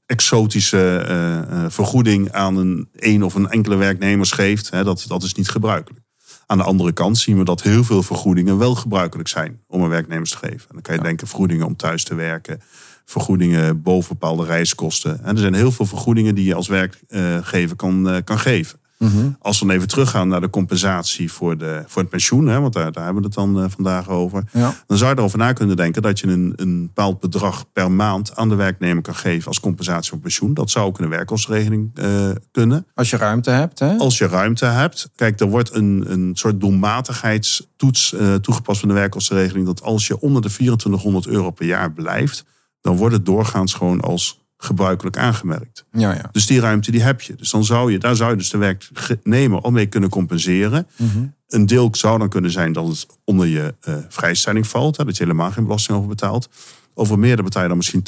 exotische 0.05 0.97
eh, 1.07 1.37
eh, 1.37 1.71
vergoeding 1.71 2.31
aan 2.31 2.57
een 2.57 2.89
één 2.95 3.23
of 3.23 3.35
een 3.35 3.49
enkele 3.49 3.75
werknemers 3.75 4.31
geeft. 4.31 4.69
Hè, 4.69 4.83
dat, 4.83 5.05
dat 5.07 5.23
is 5.23 5.33
niet 5.33 5.49
gebruikelijk. 5.49 6.03
Aan 6.45 6.57
de 6.57 6.63
andere 6.63 6.91
kant 6.91 7.17
zien 7.17 7.37
we 7.37 7.43
dat 7.43 7.61
heel 7.61 7.83
veel 7.83 8.03
vergoedingen 8.03 8.57
wel 8.57 8.75
gebruikelijk 8.75 9.29
zijn 9.29 9.61
om 9.67 9.81
een 9.81 9.89
werknemers 9.89 10.31
te 10.31 10.37
geven. 10.37 10.69
En 10.69 10.73
dan 10.73 10.81
kan 10.81 10.95
je 10.95 11.01
denken 11.01 11.27
vergoedingen 11.27 11.65
om 11.65 11.75
thuis 11.75 12.03
te 12.03 12.15
werken, 12.15 12.61
vergoedingen 13.05 13.81
boven 13.81 14.09
bepaalde 14.09 14.45
reiskosten. 14.45 15.23
En 15.23 15.35
er 15.35 15.41
zijn 15.41 15.53
heel 15.53 15.71
veel 15.71 15.85
vergoedingen 15.85 16.35
die 16.35 16.45
je 16.45 16.55
als 16.55 16.67
werkgever 16.67 17.75
kan, 17.75 18.09
eh, 18.09 18.17
kan 18.23 18.39
geven. 18.39 18.79
Mhm. 18.97 19.29
Als 19.39 19.59
we 19.59 19.65
dan 19.65 19.75
even 19.75 19.87
teruggaan 19.87 20.27
naar 20.27 20.41
de 20.41 20.49
compensatie 20.49 21.31
voor, 21.31 21.57
de, 21.57 21.83
voor 21.87 22.01
het 22.01 22.11
pensioen, 22.11 22.47
hè, 22.47 22.59
want 22.59 22.73
daar, 22.73 22.91
daar 22.91 23.03
hebben 23.03 23.21
we 23.21 23.27
het 23.27 23.37
dan 23.37 23.63
eh, 23.63 23.69
vandaag 23.69 24.09
over. 24.09 24.43
Ja. 24.51 24.73
Dan 24.87 24.97
zou 24.97 25.11
je 25.11 25.17
erover 25.17 25.37
na 25.37 25.53
kunnen 25.53 25.75
denken 25.75 26.01
dat 26.01 26.19
je 26.19 26.27
een, 26.27 26.53
een 26.55 26.81
bepaald 26.81 27.19
bedrag 27.19 27.71
per 27.73 27.91
maand 27.91 28.35
aan 28.35 28.49
de 28.49 28.55
werknemer 28.55 29.03
kan 29.03 29.15
geven 29.15 29.47
als 29.47 29.59
compensatie 29.59 30.09
voor 30.09 30.19
pensioen. 30.19 30.53
Dat 30.53 30.69
zou 30.69 30.85
ook 30.85 30.97
in 30.97 31.03
een 31.03 31.09
werkkostenregeling 31.09 31.91
eh, 31.93 32.29
kunnen. 32.51 32.87
Als 32.93 33.09
je 33.09 33.17
ruimte 33.17 33.49
hebt, 33.49 33.79
hè? 33.79 33.97
Als 33.97 34.17
je 34.17 34.27
ruimte 34.27 34.65
hebt. 34.65 35.09
Kijk, 35.15 35.39
er 35.39 35.49
wordt 35.49 35.73
een, 35.73 36.05
een 36.07 36.31
soort 36.33 36.59
doelmatigheidstoets 36.59 38.13
eh, 38.13 38.33
toegepast 38.33 38.79
van 38.79 38.89
de 38.89 38.95
werkkostenregeling. 38.95 39.65
Dat 39.65 39.81
als 39.81 40.07
je 40.07 40.19
onder 40.19 40.41
de 40.41 40.49
2400 40.49 41.27
euro 41.27 41.51
per 41.51 41.65
jaar 41.65 41.91
blijft, 41.91 42.45
dan 42.81 42.97
wordt 42.97 43.15
het 43.15 43.25
doorgaans 43.25 43.73
gewoon 43.73 44.01
als 44.01 44.44
gebruikelijk 44.57 45.17
aangemerkt. 45.17 45.85
Ja, 45.91 46.13
ja. 46.13 46.29
Dus 46.31 46.45
die 46.45 46.59
ruimte 46.59 46.91
die 46.91 47.01
heb 47.01 47.21
je. 47.21 47.35
Dus 47.35 47.49
dan 47.49 47.63
zou 47.63 47.91
je, 47.91 47.99
daar 47.99 48.15
zou 48.15 48.31
je 48.31 48.37
dus 48.37 48.49
de 48.49 48.57
werknemer 48.57 49.61
al 49.61 49.71
mee 49.71 49.85
kunnen 49.85 50.09
compenseren. 50.09 50.87
Mhm. 50.95 51.25
Een 51.47 51.65
deel 51.65 51.89
zou 51.91 52.19
dan 52.19 52.29
kunnen 52.29 52.51
zijn 52.51 52.73
dat 52.73 52.87
het 52.87 53.07
onder 53.23 53.47
je 53.47 53.75
eh, 53.81 53.95
vrijstelling 54.09 54.67
valt. 54.67 54.97
Hè, 54.97 55.05
dat 55.05 55.17
je 55.17 55.23
helemaal 55.23 55.51
geen 55.51 55.63
belasting 55.63 55.97
over 55.97 56.09
betaalt. 56.09 56.49
Over 56.93 57.19
meerdere 57.19 57.43
betaal 57.43 57.61
je 57.61 57.67
dan 57.67 57.77
misschien 57.77 58.03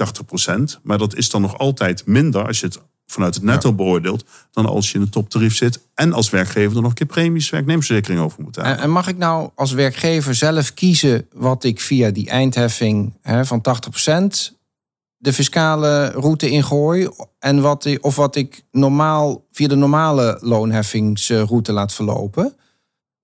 80%. 0.79 0.81
Maar 0.83 0.97
dat 0.97 1.15
is 1.15 1.29
dan 1.29 1.41
nog 1.41 1.57
altijd 1.57 2.05
minder 2.05 2.47
als 2.47 2.59
je 2.59 2.65
het 2.65 2.79
vanuit 3.05 3.35
het 3.35 3.43
netto 3.43 3.73
beoordeelt. 3.73 4.25
Dan 4.51 4.65
als 4.65 4.87
je 4.89 4.95
in 4.95 5.01
het 5.01 5.11
toptarief 5.11 5.55
zit. 5.55 5.79
En 5.93 6.13
als 6.13 6.29
werkgever 6.29 6.75
er 6.75 6.81
nog 6.81 6.89
een 6.89 6.97
keer 6.97 7.07
premies 7.07 7.49
werknemersverzekering 7.49 8.21
over 8.21 8.41
moet 8.41 8.51
betalen. 8.51 8.77
En, 8.77 8.83
en 8.83 8.91
mag 8.91 9.07
ik 9.07 9.17
nou 9.17 9.49
als 9.55 9.71
werkgever 9.71 10.35
zelf 10.35 10.73
kiezen 10.73 11.27
wat 11.33 11.63
ik 11.63 11.81
via 11.81 12.11
die 12.11 12.29
eindheffing 12.29 13.17
hè, 13.21 13.45
van 13.45 13.65
80% 14.51 14.56
de 15.17 15.33
fiscale 15.33 16.11
route 16.11 16.49
ingooi? 16.49 17.09
En 17.39 17.61
wat, 17.61 17.99
of 18.01 18.15
wat 18.15 18.35
ik 18.35 18.63
normaal 18.71 19.45
via 19.51 19.67
de 19.67 19.75
normale 19.75 20.37
loonheffingsroute 20.41 21.71
laat 21.71 21.93
verlopen? 21.93 22.55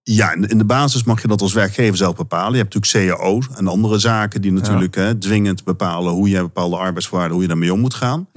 Ja, 0.06 0.34
in 0.34 0.58
de 0.58 0.66
basis 0.66 1.04
mag 1.04 1.22
je 1.22 1.28
dat 1.28 1.42
als 1.42 1.54
werkgever 1.54 1.98
zelf 1.98 2.16
bepalen. 2.16 2.52
Je 2.52 2.58
hebt 2.58 2.74
natuurlijk 2.76 3.18
cao's 3.20 3.48
en 3.56 3.68
andere 3.68 4.00
zaken 4.00 4.42
die 4.42 4.52
natuurlijk 4.52 4.96
hè, 4.96 5.18
dwingend 5.18 5.64
bepalen 5.64 6.14
hoe 6.14 6.30
je 6.30 6.42
bepaalde 6.42 6.76
arbeidsvoorwaarden, 6.78 7.34
hoe 7.34 7.42
je 7.42 7.50
daarmee 7.50 7.74
om 7.74 7.80
moet 7.80 7.94
gaan. 7.94 8.28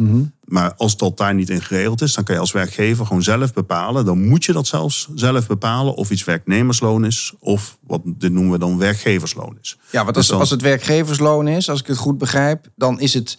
Maar 0.45 0.75
als 0.77 0.97
dat 0.97 1.17
daar 1.17 1.35
niet 1.35 1.51
in 1.51 1.63
geregeld 1.63 2.01
is, 2.03 2.15
dan 2.15 2.25
kan 2.25 2.35
je 2.35 2.41
als 2.41 2.53
werkgever 2.53 3.07
gewoon 3.07 3.23
zelf 3.23 3.53
bepalen. 3.53 4.05
Dan 4.05 4.29
moet 4.29 4.45
je 4.45 4.53
dat 4.53 4.67
zelfs 4.67 5.09
zelf 5.15 5.47
bepalen 5.47 5.95
of 5.95 6.11
iets 6.11 6.25
werknemersloon 6.25 7.05
is 7.05 7.33
of 7.39 7.79
wat 7.87 8.01
dit 8.05 8.33
noemen 8.33 8.53
we 8.53 8.59
dan 8.59 8.79
werkgeversloon 8.79 9.59
is. 9.63 9.79
Ja, 9.91 10.03
want 10.03 10.07
Dus 10.15 10.17
als, 10.17 10.27
dan- 10.29 10.39
als 10.41 10.51
het 10.51 10.63
werkgeversloon 10.63 11.49
is, 11.49 11.69
als 11.71 11.81
ik 11.81 11.87
het 11.87 11.97
goed 11.99 12.19
begrijp, 12.19 12.67
dan 12.77 13.01
is 13.01 13.15
het, 13.15 13.39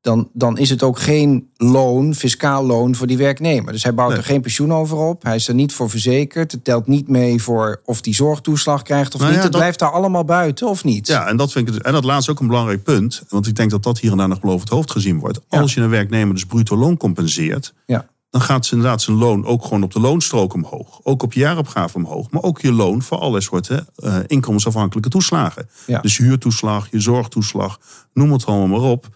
dan, 0.00 0.28
dan 0.32 0.58
is 0.58 0.70
het 0.70 0.82
ook 0.82 0.98
geen 0.98 1.48
loon, 1.56 2.14
fiscaal 2.14 2.64
loon 2.66 2.94
voor 2.94 3.06
die 3.06 3.16
werknemer. 3.16 3.72
Dus 3.72 3.82
hij 3.82 3.94
bouwt 3.94 4.10
Nee. 4.10 4.18
er 4.18 4.24
geen 4.24 4.40
pensioen 4.40 4.72
over 4.72 4.96
op. 4.96 5.22
Hij 5.22 5.34
is 5.36 5.48
er 5.48 5.54
niet 5.54 5.72
voor 5.72 5.90
verzekerd. 5.90 6.52
Het 6.52 6.64
telt 6.64 6.86
niet 6.86 7.08
mee 7.08 7.42
voor 7.42 7.80
of 7.84 8.00
die 8.00 8.14
zorgtoeslag 8.14 8.82
krijgt 8.82 9.14
of 9.14 9.20
Nou 9.20 9.24
niet. 9.32 9.36
ja, 9.38 9.42
het 9.42 9.52
dat- 9.52 9.60
blijft 9.60 9.78
daar 9.78 9.90
allemaal 9.90 10.24
buiten, 10.24 10.68
of 10.68 10.84
niet? 10.84 11.06
Ja, 11.06 11.26
en 11.26 11.36
dat 11.36 11.52
vind 11.52 11.68
ik 11.68 11.82
en 11.82 11.92
dat 11.92 12.04
laatste 12.04 12.30
ook 12.30 12.40
een 12.40 12.46
belangrijk 12.46 12.82
punt. 12.82 13.22
Want 13.28 13.46
ik 13.46 13.56
denk 13.56 13.70
dat 13.70 13.82
dat 13.82 13.98
hier 13.98 14.10
en 14.10 14.16
daar 14.16 14.28
nog 14.28 14.40
boven 14.40 14.60
het 14.60 14.68
hoofd 14.68 14.90
gezien 14.90 15.18
wordt. 15.18 15.40
Ja. 15.48 15.60
Als 15.60 15.74
je 15.74 15.80
een 15.80 15.90
werknemer 15.90 16.34
dus 16.34 16.44
bruto 16.46 16.76
loon 16.76 16.96
compenseert, 16.96 17.74
Ja. 17.86 18.06
dan 18.30 18.40
gaat 18.40 18.66
ze 18.66 18.74
inderdaad 18.74 19.02
zijn 19.02 19.16
loon 19.16 19.44
ook 19.46 19.62
gewoon 19.62 19.82
op 19.82 19.92
de 19.92 20.00
loonstrook 20.00 20.54
omhoog. 20.54 21.00
Ook 21.02 21.22
op 21.22 21.32
je 21.32 21.40
jaaropgave 21.40 21.96
omhoog. 21.96 22.30
Maar 22.30 22.42
ook 22.42 22.60
je 22.60 22.72
loon 22.72 23.02
voor 23.02 23.18
alle 23.18 23.40
soorten 23.40 23.86
eh, 23.96 24.16
inkomensafhankelijke 24.26 25.08
toeslagen. 25.10 25.68
Dus 26.02 26.16
huurtoeslag, 26.16 26.88
je 26.90 27.00
zorgtoeslag, 27.00 27.78
noem 28.12 28.32
het 28.32 28.46
allemaal 28.46 28.66
maar 28.80 28.90
op. 28.90 29.08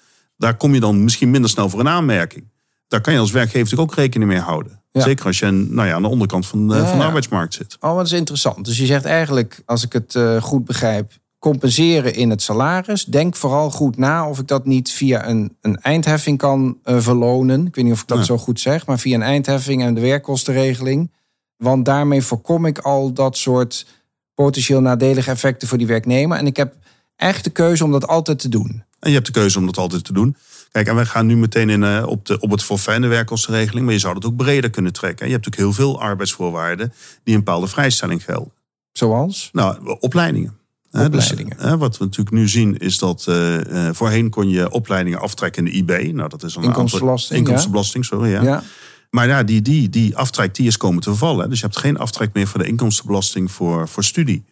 Daar 0.42 0.56
kom 0.56 0.74
je 0.74 0.80
dan 0.80 1.04
misschien 1.04 1.30
minder 1.30 1.50
snel 1.50 1.68
voor 1.68 1.80
een 1.80 1.88
aanmerking. 1.88 2.44
Daar 2.88 3.00
kan 3.00 3.12
je 3.12 3.18
als 3.18 3.30
werkgever 3.30 3.62
natuurlijk 3.62 3.90
ook 3.90 3.96
rekening 3.98 4.30
mee 4.30 4.40
houden. 4.40 4.82
Ja. 4.90 5.00
Zeker 5.00 5.26
als 5.26 5.38
je 5.38 5.50
nou 5.50 5.88
ja, 5.88 5.94
aan 5.94 6.02
de 6.02 6.08
onderkant 6.08 6.46
van, 6.46 6.68
de- 6.68 6.74
Ja, 6.74 6.86
van 6.86 6.98
de 6.98 7.04
arbeidsmarkt 7.04 7.54
zit. 7.54 7.76
Oh, 7.80 7.96
dat 7.96 8.06
is 8.06 8.12
interessant. 8.12 8.64
Dus 8.64 8.78
je 8.78 8.86
zegt 8.86 9.04
eigenlijk, 9.04 9.62
als 9.66 9.84
ik 9.84 9.92
het 9.92 10.14
eh, 10.14 10.42
goed 10.42 10.64
begrijp, 10.64 11.12
compenseren 11.38 12.14
in 12.14 12.30
het 12.30 12.42
salaris. 12.42 13.04
Denk 13.04 13.36
vooral 13.36 13.70
goed 13.70 13.96
na 13.96 14.28
of 14.28 14.38
ik 14.38 14.46
dat 14.46 14.66
niet 14.66 14.90
via 14.90 15.28
een, 15.28 15.56
een 15.60 15.76
eindheffing 15.80 16.38
kan 16.38 16.78
eh, 16.82 16.98
verlonen. 16.98 17.66
Ik 17.66 17.74
weet 17.74 17.84
niet 17.84 17.94
of 17.94 18.00
ik 18.02 18.08
dat 18.08 18.18
Ja. 18.18 18.24
zo 18.24 18.38
goed 18.38 18.60
zeg, 18.60 18.86
maar 18.86 18.98
via 18.98 19.14
een 19.14 19.22
eindheffing 19.22 19.82
en 19.82 19.94
de 19.94 20.00
werkkostenregeling. 20.00 21.12
Want 21.56 21.84
daarmee 21.84 22.22
voorkom 22.22 22.66
ik 22.66 22.78
al 22.78 23.12
dat 23.12 23.36
soort 23.36 23.86
potentieel 24.34 24.80
nadelige 24.80 25.30
effecten 25.30 25.68
voor 25.68 25.78
die 25.78 25.86
werknemer. 25.86 26.38
En 26.38 26.46
ik 26.46 26.56
heb 26.56 26.74
echt 27.16 27.44
de 27.44 27.50
keuze 27.50 27.84
om 27.84 27.90
dat 27.92 28.06
altijd 28.06 28.38
te 28.38 28.48
doen. 28.48 28.84
En 29.02 29.08
je 29.08 29.14
hebt 29.14 29.26
de 29.26 29.32
keuze 29.32 29.58
om 29.58 29.66
dat 29.66 29.76
altijd 29.78 30.04
te 30.04 30.12
doen. 30.12 30.36
Kijk, 30.72 30.86
en 30.86 30.94
wij 30.94 31.06
gaan 31.06 31.26
nu 31.26 31.36
meteen 31.36 31.70
in, 31.70 31.82
eh, 31.82 32.06
op, 32.06 32.26
de, 32.26 32.40
op 32.40 32.50
het 32.50 32.66
de 32.84 33.06
werkkostenregeling. 33.06 33.84
Maar 33.84 33.94
je 33.94 34.00
zou 34.00 34.14
dat 34.14 34.24
ook 34.24 34.36
breder 34.36 34.70
kunnen 34.70 34.92
trekken. 34.92 35.26
Je 35.26 35.32
hebt 35.32 35.44
natuurlijk 35.44 35.76
heel 35.76 35.86
veel 35.86 36.00
arbeidsvoorwaarden 36.00 36.92
die 37.24 37.34
een 37.34 37.44
bepaalde 37.44 37.66
vrijstelling 37.66 38.24
gelden. 38.24 38.52
Zoals? 38.92 39.48
Nou, 39.52 39.96
opleidingen. 40.00 40.56
Hè, 40.90 41.04
Opleidingen. 41.04 41.56
Dus, 41.56 41.66
hè, 41.66 41.76
wat 41.78 41.98
we 41.98 42.04
natuurlijk 42.04 42.36
nu 42.36 42.48
zien 42.48 42.78
is 42.78 42.98
dat 42.98 43.24
eh, 43.28 43.88
eh, 43.88 43.94
voorheen 43.94 44.30
kon 44.30 44.48
je 44.48 44.70
opleidingen 44.70 45.20
aftrekken 45.20 45.66
in 45.66 45.84
de 45.84 45.94
IB. 45.94 46.12
Nou, 46.14 46.28
dat 46.28 46.42
is 46.42 46.54
een 46.56 46.62
Inkomstenbelasting, 46.62 47.30
aantal- 47.30 47.36
Inkomstenbelasting, 47.36 48.04
sorry. 48.04 48.30
Ja. 48.30 48.42
Ja. 48.42 48.62
Maar 49.10 49.28
ja, 49.28 49.42
die, 49.42 49.62
die, 49.62 49.88
die 49.88 50.16
aftrek 50.16 50.54
die 50.54 50.66
is 50.66 50.76
komen 50.76 51.02
te 51.02 51.08
vervallen. 51.08 51.48
Dus 51.48 51.58
je 51.60 51.64
hebt 51.64 51.78
geen 51.78 51.98
aftrek 51.98 52.32
meer 52.32 52.46
voor 52.46 52.60
de 52.60 52.66
inkomstenbelasting 52.66 53.50
voor, 53.50 53.88
voor 53.88 54.04
studie. 54.04 54.44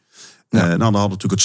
Ja. 0.48 0.58
Nou, 0.58 0.68
dan 0.68 0.80
hadden 0.80 1.02
we 1.02 1.08
natuurlijk 1.08 1.32
het 1.32 1.40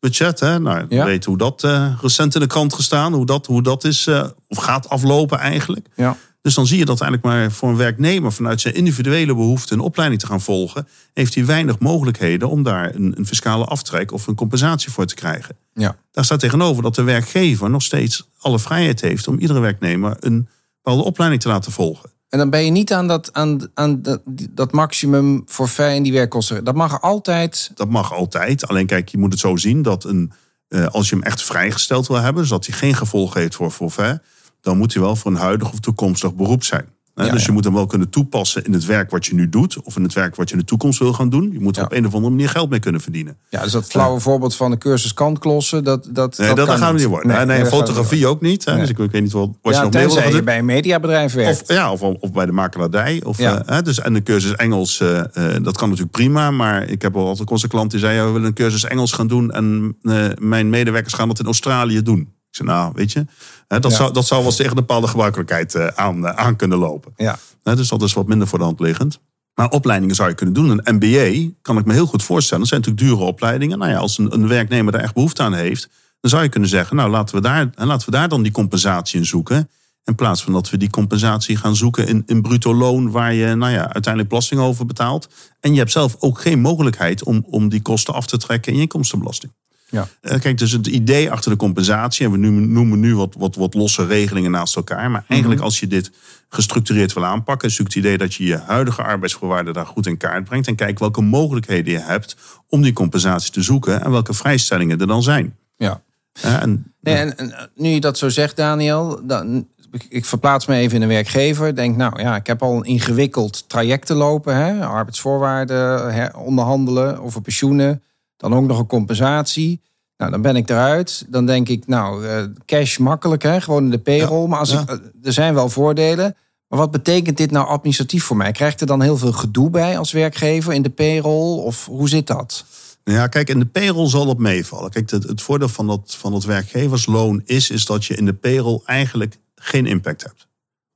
stapbudget. 0.00 0.40
Hè? 0.40 0.58
Nou, 0.58 0.86
we 0.88 0.94
Ja. 0.94 1.04
weten 1.04 1.30
hoe 1.30 1.38
dat 1.38 1.64
eh, 1.64 1.92
recent 2.00 2.34
in 2.34 2.40
de 2.40 2.46
krant 2.46 2.74
gestaan. 2.74 3.12
Hoe 3.12 3.26
dat, 3.26 3.46
hoe 3.46 3.62
dat 3.62 3.84
is, 3.84 4.06
eh, 4.06 4.24
of 4.48 4.58
gaat 4.58 4.88
aflopen 4.88 5.38
eigenlijk. 5.38 5.86
Ja. 5.96 6.16
Dus 6.42 6.54
dan 6.54 6.66
zie 6.66 6.78
je 6.78 6.84
dat 6.84 7.00
eigenlijk 7.00 7.34
maar 7.34 7.50
voor 7.52 7.68
een 7.68 7.76
werknemer 7.76 8.32
vanuit 8.32 8.60
zijn 8.60 8.74
individuele 8.74 9.34
behoefte 9.34 9.74
een 9.74 9.80
opleiding 9.80 10.20
te 10.20 10.26
gaan 10.26 10.40
volgen, 10.40 10.88
heeft 11.12 11.34
hij 11.34 11.46
weinig 11.46 11.78
mogelijkheden 11.78 12.48
om 12.50 12.62
daar 12.62 12.94
een, 12.94 13.14
een 13.18 13.26
fiscale 13.26 13.64
aftrek 13.64 14.12
of 14.12 14.26
een 14.26 14.34
compensatie 14.34 14.90
voor 14.90 15.06
te 15.06 15.14
krijgen. 15.14 15.56
Ja. 15.74 15.96
Daar 16.12 16.24
staat 16.24 16.40
tegenover 16.40 16.82
dat 16.82 16.94
de 16.94 17.02
werkgever 17.02 17.70
nog 17.70 17.82
steeds 17.82 18.28
alle 18.38 18.58
vrijheid 18.58 19.00
heeft 19.00 19.28
om 19.28 19.38
iedere 19.38 19.60
werknemer 19.60 20.16
een 20.20 20.48
bepaalde 20.82 21.04
opleiding 21.04 21.42
te 21.42 21.48
laten 21.48 21.72
volgen. 21.72 22.10
En 22.28 22.38
dan 22.38 22.50
ben 22.50 22.64
je 22.64 22.70
niet 22.70 22.92
aan 22.92 23.06
dat, 23.06 23.32
aan, 23.32 23.60
aan 23.74 24.02
dat, 24.02 24.20
dat 24.50 24.72
maximum 24.72 25.42
forfait 25.46 25.96
en 25.96 26.02
die 26.02 26.12
werkkosten. 26.12 26.64
Dat 26.64 26.74
mag 26.74 27.00
altijd. 27.00 27.70
Dat 27.74 27.88
mag 27.88 28.12
altijd. 28.12 28.68
Alleen 28.68 28.86
kijk, 28.86 29.08
je 29.08 29.18
moet 29.18 29.32
het 29.32 29.40
zo 29.40 29.56
zien 29.56 29.82
dat 29.82 30.04
een, 30.04 30.32
eh, 30.68 30.86
als 30.86 31.08
je 31.08 31.14
hem 31.14 31.24
echt 31.24 31.42
vrijgesteld 31.42 32.06
wil 32.06 32.16
hebben, 32.16 32.42
dus 32.42 32.50
dat 32.50 32.66
hij 32.66 32.76
geen 32.76 32.94
gevolg 32.94 33.34
heeft 33.34 33.54
voor 33.54 33.70
forfait, 33.70 34.20
dan 34.60 34.78
moet 34.78 34.92
hij 34.92 35.02
wel 35.02 35.16
voor 35.16 35.30
een 35.30 35.36
huidig 35.36 35.72
of 35.72 35.80
toekomstig 35.80 36.34
beroep 36.34 36.64
zijn. 36.64 36.96
Ja, 37.26 37.30
dus 37.32 37.40
ja. 37.40 37.46
je 37.46 37.52
moet 37.52 37.64
hem 37.64 37.74
wel 37.74 37.86
kunnen 37.86 38.08
toepassen 38.10 38.64
in 38.64 38.72
het 38.72 38.84
werk 38.84 39.10
wat 39.10 39.26
je 39.26 39.34
nu 39.34 39.48
doet, 39.48 39.82
of 39.82 39.96
in 39.96 40.02
het 40.02 40.12
werk 40.12 40.36
wat 40.36 40.48
je 40.48 40.54
in 40.54 40.60
de 40.60 40.66
toekomst 40.66 40.98
wil 40.98 41.12
gaan 41.12 41.28
doen. 41.28 41.50
Je 41.52 41.60
moet 41.60 41.76
er 41.76 41.80
Ja. 41.82 41.86
op 41.86 41.92
een 41.92 42.06
of 42.06 42.14
andere 42.14 42.30
manier 42.34 42.48
geld 42.48 42.70
mee 42.70 42.78
kunnen 42.80 43.00
verdienen. 43.00 43.36
Ja, 43.48 43.62
dus 43.62 43.72
dat 43.72 43.86
flauwe 43.86 44.20
voorbeeld 44.20 44.56
van 44.56 44.70
de 44.70 44.78
cursus 44.78 45.14
kantklossen. 45.14 45.84
Dat, 45.84 46.08
dat, 46.10 46.38
Nee, 46.38 46.46
dat, 46.48 46.56
dat, 46.56 46.66
dat 46.66 46.66
kan 46.66 46.84
gaan 46.84 46.94
we 46.94 47.00
niet 47.00 47.08
worden. 47.08 47.36
Nee, 47.36 47.44
nee, 47.58 47.66
fotografie 47.66 48.26
ook 48.26 48.40
niet. 48.40 48.64
Hè? 48.64 48.72
Nee. 48.72 48.80
Dus 48.80 48.90
ik, 48.90 48.98
ik 48.98 49.10
weet 49.10 49.22
niet 49.22 49.32
wat, 49.32 49.48
wat 49.62 49.74
je 49.74 49.78
Ja, 49.78 49.82
nog 49.82 49.92
meer 49.92 50.22
wil 50.22 50.34
je 50.34 50.42
bij 50.42 50.58
een 50.58 50.64
mediabedrijf 50.64 51.32
werkt. 51.32 51.62
Of, 51.62 51.72
ja, 51.72 51.92
of, 51.92 52.02
of 52.02 52.32
bij 52.32 52.46
de 52.46 52.52
makelaardij. 52.52 53.22
Of, 53.24 53.38
Ja. 53.38 53.62
eh, 53.64 53.74
hè, 53.74 53.82
dus, 53.82 54.00
en 54.00 54.12
de 54.12 54.22
cursus 54.22 54.56
Engels, 54.56 55.00
eh, 55.00 55.18
eh, 55.18 55.62
dat 55.62 55.76
kan 55.76 55.88
natuurlijk 55.88 56.16
prima. 56.16 56.50
Maar 56.50 56.88
ik 56.88 57.02
heb 57.02 57.16
al 57.16 57.26
altijd 57.26 57.50
onze 57.50 57.68
klant 57.68 57.90
die 57.90 58.00
zei... 58.00 58.16
Ja, 58.16 58.24
we 58.24 58.30
willen 58.30 58.46
een 58.46 58.54
cursus 58.54 58.84
Engels 58.84 59.12
gaan 59.12 59.26
doen... 59.26 59.50
en 59.50 59.96
mijn 60.38 60.70
medewerkers 60.70 61.14
gaan 61.14 61.28
dat 61.28 61.38
in 61.38 61.44
Australië 61.46 62.02
doen. 62.02 62.28
Ik 62.50 62.56
zei, 62.56 62.68
nou, 62.68 62.92
weet 62.94 63.12
je... 63.12 63.26
Hè, 63.66 63.80
dat, 63.80 63.90
Ja. 63.90 63.96
zou, 63.96 64.12
dat 64.12 64.26
zou 64.26 64.40
wel 64.40 64.48
eens 64.48 64.58
tegen 64.58 64.72
een 64.72 64.86
bepaalde 64.86 65.06
gebruikelijkheid 65.06 65.74
eh, 65.74 65.86
aan, 65.86 66.26
eh, 66.26 66.36
aan 66.36 66.56
kunnen 66.56 66.78
lopen. 66.78 67.12
Ja. 67.16 67.38
Hè, 67.62 67.76
dus 67.76 67.88
dat 67.88 68.02
is 68.02 68.12
wat 68.12 68.26
minder 68.26 68.48
voor 68.48 68.58
de 68.58 68.64
hand 68.64 68.80
liggend. 68.80 69.20
Maar 69.54 69.70
opleidingen 69.70 70.14
zou 70.14 70.28
je 70.28 70.34
kunnen 70.34 70.54
doen. 70.54 70.80
Een 70.84 70.94
MBA 70.94 71.50
kan 71.62 71.78
ik 71.78 71.84
me 71.84 71.92
heel 71.92 72.06
goed 72.06 72.22
voorstellen. 72.22 72.58
Dat 72.60 72.68
zijn 72.68 72.80
natuurlijk 72.80 73.10
dure 73.10 73.28
opleidingen. 73.30 73.78
Nou 73.78 73.90
ja, 73.90 73.98
als 73.98 74.18
een, 74.18 74.32
een 74.34 74.48
werknemer 74.48 74.92
daar 74.92 75.02
echt 75.02 75.14
behoefte 75.14 75.42
aan 75.42 75.54
heeft... 75.54 75.88
dan 76.20 76.30
zou 76.30 76.42
je 76.42 76.48
kunnen 76.48 76.68
zeggen, 76.68 76.96
nou 76.96 77.10
laten 77.10 77.34
we 77.34 77.40
daar, 77.40 77.70
en 77.74 77.86
laten 77.86 78.10
we 78.10 78.16
daar 78.16 78.28
dan 78.28 78.42
die 78.42 78.52
compensatie 78.52 79.18
in 79.18 79.26
zoeken. 79.26 79.70
In 80.04 80.14
plaats 80.14 80.42
van 80.42 80.52
dat 80.52 80.70
we 80.70 80.76
die 80.76 80.90
compensatie 80.90 81.56
gaan 81.56 81.76
zoeken 81.76 82.06
in, 82.06 82.22
in 82.26 82.42
bruto 82.42 82.74
loon, 82.74 83.10
waar 83.10 83.34
je 83.34 83.54
nou 83.54 83.72
ja, 83.72 83.82
uiteindelijk 83.82 84.28
belasting 84.28 84.60
over 84.60 84.86
betaalt. 84.86 85.28
En 85.60 85.72
je 85.72 85.78
hebt 85.78 85.92
zelf 85.92 86.16
ook 86.18 86.40
geen 86.40 86.60
mogelijkheid 86.60 87.24
om, 87.24 87.44
om 87.50 87.68
die 87.68 87.82
kosten 87.82 88.14
af 88.14 88.26
te 88.26 88.36
trekken 88.38 88.70
in 88.70 88.76
je 88.76 88.82
inkomstenbelasting. 88.82 89.52
Ja. 89.90 90.08
Eh, 90.20 90.40
Kijk, 90.40 90.58
dus 90.58 90.72
het 90.72 90.86
idee 90.86 91.30
achter 91.30 91.50
de 91.50 91.56
compensatie, 91.56 92.26
en 92.26 92.32
we 92.32 92.38
noemen 92.38 93.00
nu 93.00 93.16
wat, 93.16 93.34
wat, 93.38 93.54
wat 93.54 93.74
losse 93.74 94.06
regelingen 94.06 94.50
naast 94.50 94.76
elkaar. 94.76 95.10
Maar 95.10 95.24
eigenlijk 95.28 95.60
als 95.60 95.80
je 95.80 95.86
dit 95.86 96.10
gestructureerd 96.48 97.12
wil 97.12 97.24
aanpakken, 97.24 97.68
is 97.68 97.78
het 97.78 97.94
idee 97.94 98.18
dat 98.18 98.34
je 98.34 98.44
je 98.44 98.56
huidige 98.58 99.02
arbeidsvoorwaarden 99.02 99.72
daar 99.74 99.86
goed 99.86 100.06
in 100.06 100.16
kaart 100.16 100.44
brengt. 100.44 100.66
En 100.66 100.74
kijkt 100.74 101.00
welke 101.00 101.20
mogelijkheden 101.20 101.92
je 101.92 101.98
hebt 101.98 102.36
om 102.68 102.82
die 102.82 102.92
compensatie 102.92 103.52
te 103.52 103.62
zoeken 103.62 104.02
en 104.04 104.10
welke 104.10 104.34
vrijstellingen 104.34 105.00
er 105.00 105.06
dan 105.06 105.22
zijn. 105.22 105.56
Ja. 105.76 106.00
Eh, 106.32 106.62
En, 106.62 106.92
Nee, 107.00 107.14
en, 107.14 107.38
en 107.38 107.70
nu 107.74 107.88
je 107.88 108.00
dat 108.00 108.18
zo 108.18 108.28
zegt, 108.28 108.56
Daniel, 108.56 109.20
dan, 109.26 109.66
ik- 110.08 110.24
verplaats 110.24 110.66
me 110.66 110.76
even 110.76 110.96
in 110.96 111.02
een 111.02 111.08
werkgever. 111.08 111.74
Denk, 111.74 111.96
nou 111.96 112.20
ja, 112.20 112.36
ik 112.36 112.46
heb 112.46 112.62
al 112.62 112.76
een 112.76 112.84
ingewikkeld 112.84 113.68
traject 113.68 114.06
te 114.06 114.14
lopen. 114.14 114.56
Hè? 114.56 114.86
Arbeidsvoorwaarden 114.86 116.34
onderhandelen 116.36 117.20
over 117.22 117.40
pensioenen. 117.42 118.02
Dan 118.38 118.54
ook 118.54 118.66
nog 118.66 118.78
een 118.78 118.86
compensatie. 118.86 119.80
Nou, 120.16 120.30
dan 120.30 120.42
ben 120.42 120.56
ik 120.56 120.70
eruit. 120.70 121.26
Dan 121.28 121.46
denk 121.46 121.68
ik, 121.68 121.86
nou, 121.86 122.26
eh, 122.26 122.44
cash 122.66 122.98
makkelijk, 122.98 123.42
hè? 123.42 123.60
gewoon 123.60 123.84
in 123.84 123.90
de 123.90 123.98
payroll. 123.98 124.48
maar 124.48 124.58
als 124.58 124.70
ja. 124.70 124.80
ik, 124.80 124.88
eh, 124.88 124.96
er 125.22 125.32
zijn 125.32 125.54
wel 125.54 125.68
voordelen. 125.68 126.36
Maar 126.68 126.78
wat 126.78 126.90
betekent 126.90 127.36
dit 127.36 127.50
nou 127.50 127.66
administratief 127.66 128.24
voor 128.24 128.36
mij? 128.36 128.52
Krijgt 128.52 128.80
er 128.80 128.86
dan 128.86 129.02
heel 129.02 129.16
veel 129.16 129.32
gedoe 129.32 129.70
bij 129.70 129.98
als 129.98 130.12
werkgever 130.12 130.72
in 130.72 130.82
de 130.82 130.90
payroll? 130.90 131.64
Of 131.64 131.86
hoe 131.86 132.08
zit 132.08 132.26
dat? 132.26 132.64
Ja, 133.04 133.26
kijk, 133.26 133.48
in 133.48 133.58
de 133.58 133.66
payroll 133.66 134.08
zal 134.08 134.26
dat 134.26 134.38
meevallen. 134.38 134.90
Kijk, 134.90 135.10
het, 135.10 135.22
het 135.22 135.42
voordeel 135.42 135.68
van 135.68 135.86
dat, 135.86 136.14
van 136.18 136.32
dat 136.32 136.44
werkgeversloon 136.44 137.42
is, 137.44 137.70
is 137.70 137.84
dat 137.84 138.04
je 138.04 138.16
in 138.16 138.24
de 138.24 138.34
payroll 138.34 138.80
eigenlijk 138.84 139.38
geen 139.54 139.86
impact 139.86 140.22
hebt. 140.22 140.48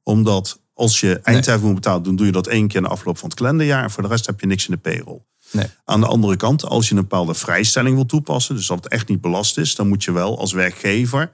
Omdat 0.03 0.61
als 0.75 1.01
je 1.01 1.21
eindcijfer 1.23 1.67
moet 1.67 1.75
betalen, 1.75 2.03
dan 2.03 2.17
doe 2.17 2.27
je 2.27 2.33
dat 2.33 2.47
één 2.47 2.67
keer 2.67 2.77
in 2.77 2.83
de 2.83 2.89
afloop 2.89 3.19
van 3.19 3.29
het 3.29 3.39
kalenderjaar. 3.39 3.83
En 3.83 3.91
voor 3.91 4.03
de 4.03 4.09
rest 4.09 4.27
heb 4.27 4.41
je 4.41 4.47
niks 4.47 4.69
in 4.69 4.75
de 4.75 4.81
payroll. 4.81 5.21
Nee. 5.53 5.67
Aan 5.85 6.01
de 6.01 6.07
andere 6.07 6.37
kant, 6.37 6.65
als 6.65 6.89
je 6.89 6.95
een 6.95 7.01
bepaalde 7.01 7.35
vrijstelling 7.35 7.95
wil 7.95 8.07
toepassen, 8.07 8.55
dus 8.55 8.67
dat 8.67 8.85
het 8.85 8.93
echt 8.93 9.09
niet 9.09 9.21
belast 9.21 9.59
is, 9.59 9.75
dan 9.75 9.89
moet 9.89 10.05
je 10.05 10.13
wel 10.13 10.39
als 10.39 10.53
werkgever 10.53 11.33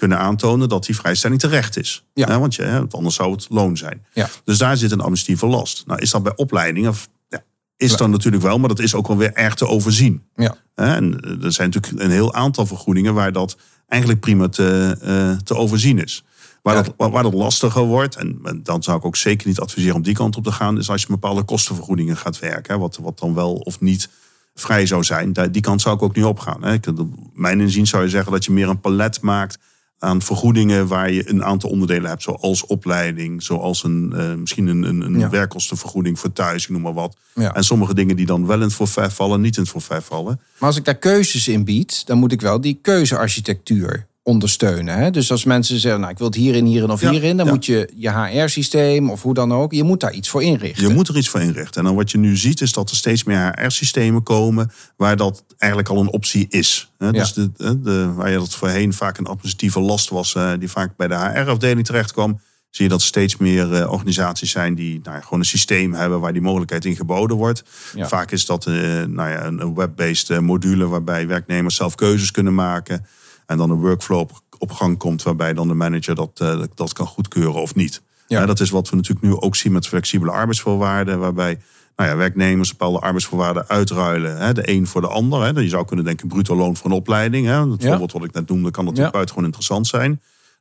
kunnen 0.00 0.18
aantonen 0.18 0.68
dat 0.68 0.84
die 0.84 0.96
vrijstelling 0.96 1.40
terecht 1.40 1.76
is. 1.76 2.04
Ja. 2.14 2.38
Want 2.40 2.54
je, 2.54 2.86
anders 2.90 3.14
zou 3.14 3.32
het 3.32 3.46
loon 3.48 3.76
zijn. 3.76 4.06
Ja. 4.12 4.28
Dus 4.44 4.58
daar 4.58 4.76
zit 4.76 4.90
een 4.90 5.00
administratieve 5.00 5.46
last. 5.46 5.82
Nou, 5.86 6.00
is 6.00 6.10
dat 6.10 6.22
bij 6.22 6.36
opleidingen? 6.36 6.94
Ja, 7.28 7.42
is 7.76 7.96
dan 7.96 8.10
natuurlijk 8.10 8.42
wel, 8.42 8.58
maar 8.58 8.68
dat 8.68 8.78
is 8.78 8.94
ook 8.94 9.06
wel 9.06 9.16
weer 9.16 9.32
erg 9.32 9.54
te 9.54 9.66
overzien. 9.66 10.22
Ja. 10.34 10.56
En 10.74 11.20
eh, 11.20 11.44
er 11.44 11.52
zijn 11.52 11.70
natuurlijk 11.70 12.02
een 12.02 12.10
heel 12.10 12.34
aantal 12.34 12.66
vergoedingen 12.66 13.14
waar 13.14 13.32
dat 13.32 13.56
eigenlijk 13.86 14.20
prima 14.20 14.48
te, 14.48 14.96
eh, 15.00 15.36
te 15.36 15.54
overzien 15.54 15.98
is. 15.98 16.24
Waar, 16.62 16.74
Ja. 16.74 16.82
dat, 16.96 17.10
waar, 17.10 17.22
dat 17.22 17.34
lastiger 17.34 17.82
wordt, 17.82 18.16
en, 18.16 18.40
dan 18.62 18.82
zou 18.82 18.98
ik 18.98 19.04
ook 19.04 19.16
zeker 19.16 19.48
niet 19.48 19.60
adviseren 19.60 19.96
om 19.96 20.02
die 20.02 20.14
kant 20.14 20.36
op 20.36 20.44
te 20.44 20.52
gaan, 20.52 20.78
is 20.78 20.90
als 20.90 21.00
je 21.02 21.06
bepaalde 21.08 21.42
kostenvergoedingen 21.42 22.16
gaat 22.16 22.38
werken. 22.38 22.74
Hè, 22.74 22.80
wat, 22.80 22.96
wat 22.96 23.18
dan 23.18 23.34
wel 23.34 23.54
of 23.54 23.80
niet 23.80 24.08
vrij 24.54 24.86
zou 24.86 25.04
zijn. 25.04 25.32
Die 25.50 25.62
kant 25.62 25.80
zou 25.80 25.96
ik 25.96 26.02
ook 26.02 26.16
niet 26.16 26.24
opgaan. 26.24 26.62
Hè. 26.64 26.72
Ik- 26.72 26.86
Mijn 27.34 27.60
inzien 27.60 27.86
zou 27.86 28.02
je 28.02 28.08
zeggen 28.08 28.32
dat 28.32 28.44
je 28.44 28.52
meer 28.52 28.68
een 28.68 28.80
palet 28.80 29.20
maakt 29.20 29.58
aan 29.98 30.22
vergoedingen 30.22 30.86
waar 30.86 31.10
je 31.12 31.28
een 31.30 31.44
aantal 31.44 31.70
onderdelen 31.70 32.08
hebt, 32.08 32.22
zoals 32.22 32.66
opleiding, 32.66 33.42
zoals 33.42 33.84
een, 33.84 34.12
eh, 34.16 34.34
misschien 34.34 34.66
een, 34.66 34.82
een, 34.82 35.00
een 35.00 35.18
Ja. 35.18 35.30
werkkostenvergoeding 35.30 36.18
voor 36.18 36.32
thuis, 36.32 36.62
ik 36.62 36.68
noem 36.70 36.80
maar 36.82 36.94
wat. 36.94 37.16
Ja. 37.34 37.54
En 37.54 37.64
sommige 37.64 37.94
dingen 37.94 38.16
die 38.16 38.26
dan 38.26 38.46
wel 38.46 38.56
in 38.56 38.62
het 38.62 38.74
forfait 38.74 39.12
vallen, 39.12 39.40
niet 39.40 39.56
in 39.56 39.62
het 39.62 39.70
forfait 39.70 40.04
vallen. 40.04 40.40
Maar 40.58 40.68
als 40.68 40.76
ik 40.76 40.84
daar 40.84 40.94
keuzes 40.98 41.48
in 41.48 41.64
bied, 41.64 42.06
dan 42.06 42.18
moet 42.18 42.32
ik 42.32 42.40
wel 42.40 42.60
die 42.60 42.78
keuzearchitectuur 42.82 44.06
ondersteunen. 44.30 44.98
Hè? 44.98 45.10
Dus 45.10 45.30
als 45.30 45.44
mensen 45.44 45.80
zeggen, 45.80 46.00
nou, 46.00 46.12
ik 46.12 46.18
wil 46.18 46.26
het 46.26 46.36
hierin, 46.36 46.64
hierin 46.64 46.90
of 46.90 47.00
Ja, 47.00 47.10
hierin... 47.10 47.36
dan 47.36 47.46
ja. 47.46 47.52
moet 47.52 47.66
je 47.66 47.90
je 47.96 48.10
HR-systeem 48.10 49.10
of 49.10 49.22
hoe 49.22 49.34
dan 49.34 49.52
ook... 49.52 49.72
je 49.72 49.82
moet 49.82 50.00
daar 50.00 50.12
iets 50.12 50.28
voor 50.28 50.42
inrichten. 50.42 50.88
Je 50.88 50.94
moet 50.94 51.08
er 51.08 51.16
iets 51.16 51.28
voor 51.28 51.40
inrichten. 51.40 51.80
En 51.80 51.84
dan 51.86 51.94
wat 51.94 52.10
je 52.10 52.18
nu 52.18 52.36
ziet, 52.36 52.60
is 52.60 52.72
dat 52.72 52.90
er 52.90 52.96
steeds 52.96 53.24
meer 53.24 53.58
HR-systemen 53.58 54.22
komen 54.22 54.70
waar 54.96 55.16
dat 55.16 55.44
eigenlijk 55.58 55.90
al 55.90 56.00
een 56.00 56.10
optie 56.10 56.46
is. 56.48 56.92
Hè, 56.98 57.12
Dus 57.12 57.32
de, 57.32 57.50
de, 57.80 58.12
waar 58.12 58.30
je 58.30 58.38
dat 58.38 58.54
voorheen 58.54 58.92
vaak 58.92 59.18
een 59.18 59.26
administratieve 59.26 59.80
last 59.80 60.08
was, 60.08 60.34
eh, 60.34 60.52
die 60.58 60.70
vaak 60.70 60.96
bij 60.96 61.08
de 61.08 61.14
HR-afdeling 61.14 61.86
terecht 61.86 62.12
kwam, 62.12 62.40
zie 62.70 62.84
je 62.84 62.90
dat 62.90 63.00
er 63.00 63.06
steeds 63.06 63.36
meer 63.36 63.74
eh, 63.74 63.92
organisaties 63.92 64.50
zijn 64.50 64.74
die 64.74 65.00
nou 65.02 65.22
gewoon 65.22 65.38
een 65.38 65.44
systeem 65.44 65.94
hebben 65.94 66.20
waar 66.20 66.32
die 66.32 66.42
mogelijkheid 66.42 66.84
in 66.84 66.96
geboden 66.96 67.36
wordt. 67.36 67.64
Ja. 67.94 68.08
Vaak 68.08 68.30
is 68.30 68.46
dat 68.46 68.66
eh, 68.66 68.74
nou 69.04 69.30
ja, 69.30 69.44
een 69.44 69.74
web-based 69.74 70.40
module 70.40 70.86
waarbij 70.86 71.26
werknemers 71.26 71.74
zelf 71.74 71.94
keuzes 71.94 72.30
kunnen 72.30 72.54
maken. 72.54 73.06
En 73.50 73.56
dan 73.56 73.70
een 73.70 73.80
workflow 73.80 74.18
op, 74.18 74.42
op 74.58 74.70
gang 74.72 74.98
komt 74.98 75.22
waarbij 75.22 75.54
dan 75.54 75.68
de 75.68 75.74
manager 75.74 76.14
dat, 76.14 76.30
eh, 76.34 76.62
dat 76.74 76.92
kan 76.92 77.06
goedkeuren 77.06 77.62
of 77.62 77.74
niet. 77.74 78.02
Ja. 78.26 78.40
Ja, 78.40 78.46
dat 78.46 78.60
is 78.60 78.70
wat 78.70 78.90
we 78.90 78.96
natuurlijk 78.96 79.26
nu 79.26 79.36
ook 79.36 79.56
zien 79.56 79.72
met 79.72 79.86
flexibele 79.86 80.30
arbeidsvoorwaarden. 80.30 81.18
Waarbij 81.18 81.58
nou 81.96 82.10
ja, 82.10 82.16
werknemers 82.16 82.70
bepaalde 82.70 82.98
arbeidsvoorwaarden 82.98 83.68
uitruilen. 83.68 84.36
Hè, 84.36 84.52
de 84.52 84.70
een 84.70 84.86
voor 84.86 85.00
de 85.00 85.08
ander. 85.08 85.42
Hè. 85.42 85.60
Je 85.60 85.68
zou 85.68 85.84
kunnen 85.84 86.04
denken 86.04 86.28
bruto 86.28 86.56
loon 86.56 86.76
voor 86.76 86.90
een 86.90 86.96
opleiding. 86.96 87.46
Hè. 87.46 87.52
Ja. 87.52 87.66
voorbeeld 87.78 88.12
wat 88.12 88.24
ik 88.24 88.32
net 88.32 88.48
noemde 88.48 88.70
kan 88.70 88.84
natuurlijk 88.84 89.12
Ja. 89.12 89.20
buitengewoon 89.20 89.44
interessant 89.44 89.86
zijn. 89.86 90.10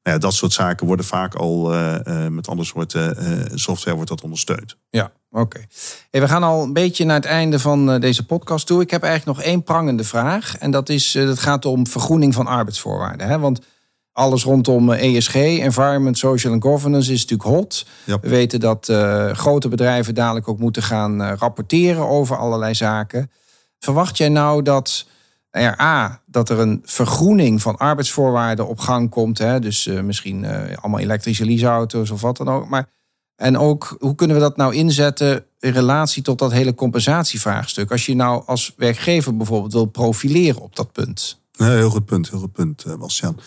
Nou 0.04 0.15
ja, 0.15 0.17
dat 0.17 0.34
soort 0.34 0.54
zaken 0.54 0.88
worden 0.88 1.06
vaak 1.06 1.36
al 1.36 1.73
eh, 1.73 2.25
eh, 2.25 2.32
met 2.32 2.47
andere 2.47 2.67
soorten 2.67 3.60
software 3.60 3.95
wordt 3.95 4.10
dat 4.10 4.21
ondersteund. 4.21 4.75
Ja, 4.89 5.12
oké. 5.32 5.65
Hey, 6.10 6.22
we 6.22 6.28
gaan 6.28 6.44
al 6.44 6.63
een 6.63 6.74
beetje 6.74 7.06
naar 7.06 7.15
het 7.15 7.26
einde 7.26 7.60
van 7.60 7.92
eh, 7.92 8.00
deze 8.00 8.26
podcast 8.26 8.68
toe. 8.68 8.82
Ik 8.82 8.92
heb 8.92 9.04
eigenlijk 9.04 9.38
nog 9.38 9.48
één 9.48 9.63
prangende 9.63 10.04
vraag. 10.04 10.58
En 10.58 10.72
dat, 10.72 10.89
is, 10.89 11.15
eh, 11.15 11.26
dat 11.26 11.39
gaat 11.39 11.65
om 11.65 11.88
vergroening 11.88 12.34
van 12.34 12.48
arbeidsvoorwaarden. 12.48 13.28
Hè? 13.28 13.39
Want 13.39 13.60
alles 14.12 14.44
rondom 14.44 14.92
eh, 14.92 15.15
ESG, 15.15 15.36
Environment, 15.36 16.18
Social 16.18 16.54
and 16.54 16.63
Governance, 16.63 17.13
is 17.13 17.22
natuurlijk 17.22 17.50
hot. 17.50 17.86
Ja. 18.04 18.20
We 18.20 18.30
weten 18.30 18.60
dat 18.60 18.92
grote 19.32 19.68
bedrijven 19.68 20.15
dadelijk 20.15 20.48
ook 20.48 20.60
moeten 20.60 20.84
gaan 20.84 21.24
rapporteren 21.24 22.08
over 22.08 22.38
allerlei 22.38 22.76
zaken. 22.76 23.32
Verwacht 23.80 24.18
jij 24.18 24.30
nou 24.30 24.62
dat 24.62 25.08
er 25.50 25.82
A, 25.82 26.22
dat 26.26 26.50
er 26.50 26.60
een 26.60 26.82
vergroening 26.84 27.62
van 27.62 27.78
arbeidsvoorwaarden 27.78 28.68
op 28.68 28.80
gang 28.80 29.10
komt? 29.10 29.38
Hè? 29.38 29.60
Dus 29.60 29.86
misschien 29.86 30.46
allemaal 30.76 31.00
elektrische 31.00 31.46
leaseauto's 31.46 32.10
of 32.10 32.22
wat 32.22 32.38
dan 32.38 32.50
ook. 32.50 32.70
Maar 32.70 32.89
en 33.39 33.58
ook, 33.58 33.95
hoe 33.99 34.15
kunnen 34.15 34.36
we 34.36 34.41
dat 34.41 34.58
nou 34.58 34.75
inzetten 34.75 35.45
in 35.60 35.71
relatie 35.71 36.23
tot 36.23 36.39
dat 36.39 36.52
hele 36.52 36.75
compensatievraagstuk? 36.75 37.91
Als 37.91 38.06
je 38.06 38.15
nou 38.15 38.43
als 38.45 38.73
werkgever 38.78 39.38
bijvoorbeeld 39.38 39.73
wil 39.73 39.86
profileren 39.86 40.62
op 40.62 40.75
dat 40.75 40.91
punt. 40.91 41.39
Nee, 41.58 41.75
heel 41.75 41.89
goed 41.89 42.06
punt, 42.06 42.30
heel 42.30 42.39
goed 42.39 42.52
punt, 42.52 42.84
eh, 42.84 42.95
Bastiaan. 42.95 43.39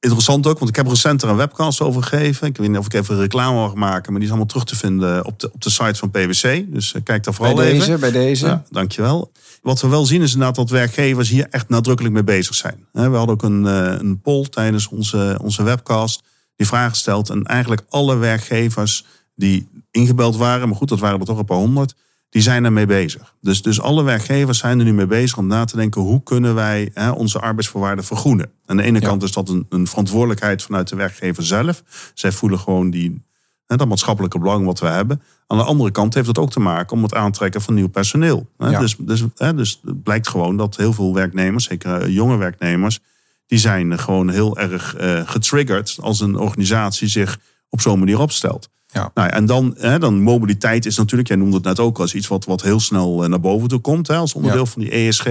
Interessant 0.00 0.46
ook, 0.46 0.58
want 0.58 0.70
ik 0.70 0.76
heb 0.76 0.86
recent 0.86 1.22
er 1.22 1.28
een 1.28 1.36
webcast 1.36 1.80
over 1.80 2.02
gegeven. 2.02 2.46
Ik 2.46 2.56
weet 2.56 2.68
niet 2.68 2.78
of 2.78 2.86
ik 2.86 2.92
even 2.92 3.18
reclame 3.18 3.54
mag 3.60 3.74
maken, 3.74 4.10
maar 4.10 4.20
die 4.20 4.22
is 4.22 4.28
allemaal 4.28 4.46
terug 4.46 4.64
te 4.64 4.76
vinden 4.76 5.24
op 5.24 5.40
de, 5.40 5.52
op 5.52 5.62
de 5.62 5.70
site 5.70 5.94
van 5.94 6.10
PwC. 6.10 6.72
Dus 6.72 6.94
eh, 6.94 7.02
kijk 7.02 7.06
daar 7.06 7.20
Bij 7.20 7.32
vooral 7.32 7.62
even. 7.62 7.78
deze, 7.78 7.98
bij 7.98 8.10
deze. 8.10 8.46
Ja, 8.46 8.64
dankjewel. 8.70 9.32
Wat 9.62 9.80
we 9.80 9.88
wel 9.88 10.06
zien 10.06 10.22
is 10.22 10.32
inderdaad 10.32 10.56
dat 10.56 10.70
werkgevers 10.70 11.28
hier 11.28 11.46
echt 11.50 11.68
nadrukkelijk 11.68 12.14
mee 12.14 12.24
bezig 12.24 12.54
zijn. 12.54 12.86
We 12.92 13.00
hadden 13.00 13.28
ook 13.28 13.42
een, 13.42 13.66
eh, 13.66 13.94
een 13.98 14.20
poll 14.20 14.44
tijdens 14.44 14.88
onze, 14.88 15.38
onze 15.42 15.62
webcast. 15.62 16.22
Die 16.56 16.66
vraag 16.66 16.90
gesteld. 16.90 17.30
En 17.30 17.42
eigenlijk 17.42 17.82
alle 17.88 18.16
werkgevers 18.16 19.04
die 19.36 19.68
ingebeld 19.90 20.36
waren, 20.36 20.68
maar 20.68 20.76
goed, 20.76 20.88
dat 20.88 20.98
waren 20.98 21.20
er 21.20 21.26
toch 21.26 21.38
een 21.38 21.44
paar 21.44 21.56
honderd. 21.56 21.94
Die 22.28 22.42
zijn 22.42 22.64
ermee 22.64 22.86
bezig. 22.86 23.34
Dus, 23.40 23.62
dus 23.62 23.80
alle 23.80 24.02
werkgevers 24.02 24.58
zijn 24.58 24.78
er 24.78 24.84
nu 24.84 24.92
mee 24.92 25.06
bezig 25.06 25.38
om 25.38 25.46
na 25.46 25.64
te 25.64 25.76
denken 25.76 26.00
hoe 26.00 26.22
kunnen 26.22 26.54
wij 26.54 26.90
hè, 26.94 27.10
onze 27.10 27.40
arbeidsvoorwaarden 27.40 28.04
vergroenen. 28.04 28.50
Aan 28.66 28.76
de 28.76 28.82
ene 28.82 29.00
Ja. 29.00 29.06
kant 29.06 29.22
is 29.22 29.32
dat 29.32 29.48
een, 29.48 29.66
een 29.68 29.86
verantwoordelijkheid 29.86 30.62
vanuit 30.62 30.88
de 30.88 30.96
werkgever 30.96 31.44
zelf. 31.44 31.82
Zij 32.14 32.32
voelen 32.32 32.58
gewoon 32.58 32.90
die, 32.90 33.22
hè, 33.66 33.76
dat 33.76 33.88
maatschappelijke 33.88 34.38
belang 34.38 34.64
wat 34.66 34.80
we 34.80 34.86
hebben. 34.86 35.22
Aan 35.46 35.58
de 35.58 35.64
andere 35.64 35.90
kant 35.90 36.14
heeft 36.14 36.26
het 36.26 36.38
ook 36.38 36.50
te 36.50 36.60
maken 36.60 36.96
om 36.96 37.02
het 37.02 37.14
aantrekken 37.14 37.60
van 37.60 37.74
nieuw 37.74 37.88
personeel. 37.88 38.48
Hè. 38.56 38.68
Ja. 38.70 38.78
Dus, 38.80 38.96
dus, 38.98 39.24
hè, 39.36 39.54
dus 39.54 39.80
het 39.84 40.02
blijkt 40.02 40.28
gewoon 40.28 40.56
dat 40.56 40.76
heel 40.76 40.92
veel 40.92 41.14
werknemers, 41.14 41.64
zeker 41.64 42.00
eh, 42.00 42.14
jonge 42.14 42.36
werknemers, 42.36 43.00
die 43.46 43.58
zijn 43.58 43.98
gewoon 43.98 44.28
heel 44.28 44.58
erg 44.58 44.94
eh, 44.94 45.20
getriggerd 45.24 45.98
als 46.00 46.20
een 46.20 46.36
organisatie 46.36 47.08
zich 47.08 47.38
op 47.68 47.80
zo'n 47.80 47.98
manier 47.98 48.18
opstelt. 48.18 48.68
Ja. 48.96 49.10
Nou, 49.14 49.28
ja, 49.28 49.34
en 49.34 49.46
dan, 49.46 49.74
hè, 49.78 49.98
dan 49.98 50.22
mobiliteit 50.22 50.86
is 50.86 50.96
natuurlijk, 50.96 51.28
jij 51.28 51.36
noemde 51.36 51.56
het 51.56 51.64
net 51.64 51.80
ook 51.80 51.98
als 51.98 52.14
iets 52.14 52.28
wat, 52.28 52.44
wat 52.44 52.62
heel 52.62 52.80
snel 52.80 53.22
eh, 53.22 53.28
naar 53.28 53.40
boven 53.40 53.68
toe 53.68 53.80
komt, 53.80 54.06
hè, 54.08 54.16
als 54.16 54.34
onderdeel 54.34 54.64
Ja. 54.64 54.66
van 54.70 54.82
die 54.82 54.90
ESG. 54.90 55.26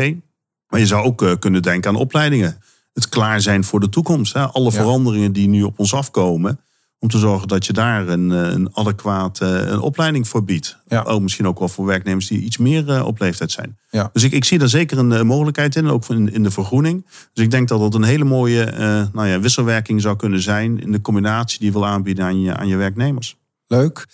Maar 0.69 0.79
je 0.79 0.85
zou 0.85 1.05
ook 1.05 1.21
eh, 1.21 1.31
kunnen 1.39 1.61
denken 1.61 1.89
aan 1.89 1.95
opleidingen. 1.95 2.57
Het 2.93 3.09
klaar 3.09 3.41
zijn 3.41 3.63
voor 3.63 3.79
de 3.79 3.89
toekomst. 3.89 4.33
Hè. 4.33 4.47
Alle 4.47 4.71
Ja. 4.71 4.71
veranderingen 4.71 5.31
die 5.31 5.47
nu 5.47 5.63
op 5.63 5.79
ons 5.79 5.93
afkomen. 5.93 6.59
Om 6.99 7.09
te 7.09 7.17
zorgen 7.17 7.47
dat 7.47 7.65
je 7.65 7.73
daar 7.73 8.07
een, 8.07 8.31
eh, 8.31 8.51
een 8.51 8.69
adequate 8.73 9.45
een 9.45 9.79
opleiding 9.79 10.27
voor 10.27 10.43
biedt. 10.43 10.77
Ja. 10.87 11.01
Ook 11.01 11.21
misschien 11.21 11.47
ook 11.47 11.59
wel 11.59 11.67
voor 11.67 11.85
werknemers 11.85 12.27
die 12.27 12.39
iets 12.39 12.57
meer 12.57 12.89
eh, 12.89 13.05
op 13.05 13.19
leeftijd 13.19 13.51
zijn. 13.51 13.77
Ja. 13.89 14.09
Dus 14.13 14.23
ik, 14.23 14.31
ik 14.31 14.45
zie 14.45 14.57
daar 14.59 14.69
zeker 14.69 14.97
een 14.97 15.27
mogelijkheid 15.27 15.75
in, 15.75 15.87
ook 15.87 16.09
in, 16.09 16.33
in 16.33 16.43
de 16.43 16.51
vergroening. 16.51 17.05
Dus 17.33 17.43
ik 17.43 17.51
denk 17.51 17.67
dat 17.67 17.79
dat 17.79 17.93
een 17.93 18.03
hele 18.03 18.23
mooie 18.23 18.73
nou 19.13 19.27
ja, 19.27 19.39
wisselwerking 19.39 20.01
zou 20.01 20.15
kunnen 20.15 20.41
zijn 20.41 20.79
in 20.81 20.91
de 20.91 21.01
combinatie 21.01 21.57
die 21.59 21.67
je 21.67 21.73
wil 21.73 21.85
aanbieden 21.85 22.25
aan 22.25 22.41
je, 22.41 22.55
aan 22.55 22.67
je 22.67 22.75
werknemers. 22.75 23.37
Leuk. 23.67 24.05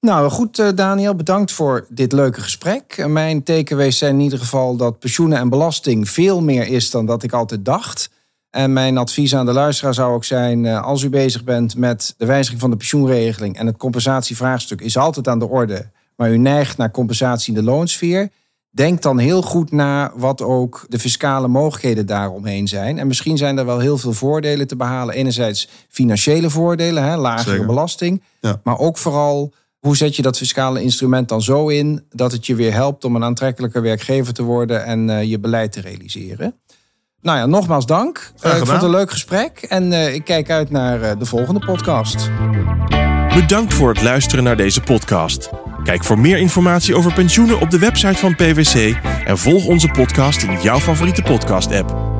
Nou 0.00 0.30
goed, 0.30 0.58
eh, 0.58 0.68
Daniel, 0.74 1.14
bedankt 1.14 1.52
voor 1.52 1.86
dit 1.88 2.12
leuke 2.12 2.40
gesprek. 2.40 2.94
En 2.96 3.12
Mijn 3.12 3.42
takeaways 3.42 3.98
zijn 3.98 4.14
in 4.14 4.20
ieder 4.20 4.38
geval 4.38 4.76
dat 4.76 4.98
pensioenen 4.98 5.38
en 5.38 5.48
belasting 5.48 6.08
veel 6.08 6.42
meer 6.42 6.66
is 6.66 6.90
dan 6.90 7.06
dat 7.06 7.22
ik 7.22 7.32
altijd 7.32 7.64
dacht. 7.64 8.10
En 8.50 8.72
mijn 8.72 8.98
advies 8.98 9.34
aan 9.34 9.46
de 9.46 9.52
luisteraar 9.52 9.94
zou 9.94 10.14
ook 10.14 10.24
zijn: 10.24 10.66
eh, 10.66 10.82
als 10.82 11.02
u 11.02 11.08
bezig 11.08 11.44
bent 11.44 11.76
met 11.76 12.14
de 12.16 12.26
wijziging 12.26 12.60
van 12.60 12.70
de 12.70 12.76
pensioenregeling 12.76 13.58
en 13.58 13.66
het 13.66 13.76
compensatievraagstuk 13.76 14.80
is 14.80 14.96
altijd 14.96 15.28
aan 15.28 15.38
de 15.38 15.48
orde, 15.48 15.90
maar 16.16 16.32
u 16.32 16.38
neigt 16.38 16.76
naar 16.76 16.90
compensatie 16.90 17.54
in 17.54 17.64
de 17.64 17.70
loonsfeer, 17.70 18.30
denk 18.76 19.02
dan 19.02 19.18
heel 19.18 19.42
goed 19.42 19.72
na 19.72 20.12
wat 20.16 20.42
ook 20.42 20.86
de 20.88 20.98
fiscale 20.98 21.48
mogelijkheden 21.48 22.06
daaromheen 22.06 22.68
zijn. 22.68 22.98
En 22.98 23.06
misschien 23.06 23.36
zijn 23.36 23.58
er 23.58 23.66
wel 23.66 23.78
heel 23.78 23.98
veel 23.98 24.12
voordelen 24.12 24.66
te 24.66 24.76
behalen. 24.76 25.14
Enerzijds 25.14 25.68
financiële 25.88 26.50
voordelen, 26.50 27.02
hè, 27.02 27.16
lagere 27.16 27.50
Zeker. 27.50 27.66
belasting, 27.66 28.22
Ja. 28.40 28.60
maar 28.64 28.78
ook 28.78 28.98
vooral. 28.98 29.52
Hoe 29.78 29.96
zet 29.96 30.16
je 30.16 30.22
dat 30.22 30.36
fiscale 30.36 30.82
instrument 30.82 31.28
dan 31.28 31.42
zo 31.42 31.68
in 31.68 32.04
dat 32.10 32.32
het 32.32 32.46
je 32.46 32.54
weer 32.54 32.72
helpt 32.72 33.04
om 33.04 33.16
een 33.16 33.24
aantrekkelijker 33.24 33.82
werkgever 33.82 34.32
te 34.34 34.42
worden 34.42 34.84
en 34.84 35.10
eh, 35.10 35.22
je 35.22 35.38
beleid 35.38 35.72
te 35.72 35.80
realiseren? 35.80 36.54
Nou 37.22 37.38
ja, 37.38 37.46
nogmaals 37.46 37.86
dank. 37.86 38.32
Eh, 38.40 38.50
ik 38.50 38.56
vond 38.56 38.70
het 38.70 38.82
een 38.82 38.90
leuk 38.90 39.10
gesprek 39.10 39.58
en 39.68 39.92
eh, 39.92 40.14
ik 40.14 40.24
kijk 40.24 40.50
uit 40.50 40.70
naar 40.70 41.02
eh, 41.02 41.18
de 41.18 41.26
volgende 41.26 41.60
podcast. 41.60 42.30
Bedankt 43.34 43.74
voor 43.74 43.88
het 43.88 44.02
luisteren 44.02 44.44
naar 44.44 44.56
deze 44.56 44.80
podcast. 44.80 45.50
Kijk 45.86 46.04
voor 46.04 46.18
meer 46.18 46.38
informatie 46.38 46.94
over 46.94 47.12
pensioenen 47.12 47.60
op 47.60 47.70
de 47.70 47.78
website 47.78 48.18
van 48.18 48.34
PwC 48.34 48.96
en 49.24 49.38
volg 49.38 49.66
onze 49.66 49.88
podcast 49.88 50.42
in 50.42 50.60
jouw 50.60 50.78
favoriete 50.78 51.22
podcast-app. 51.22 52.15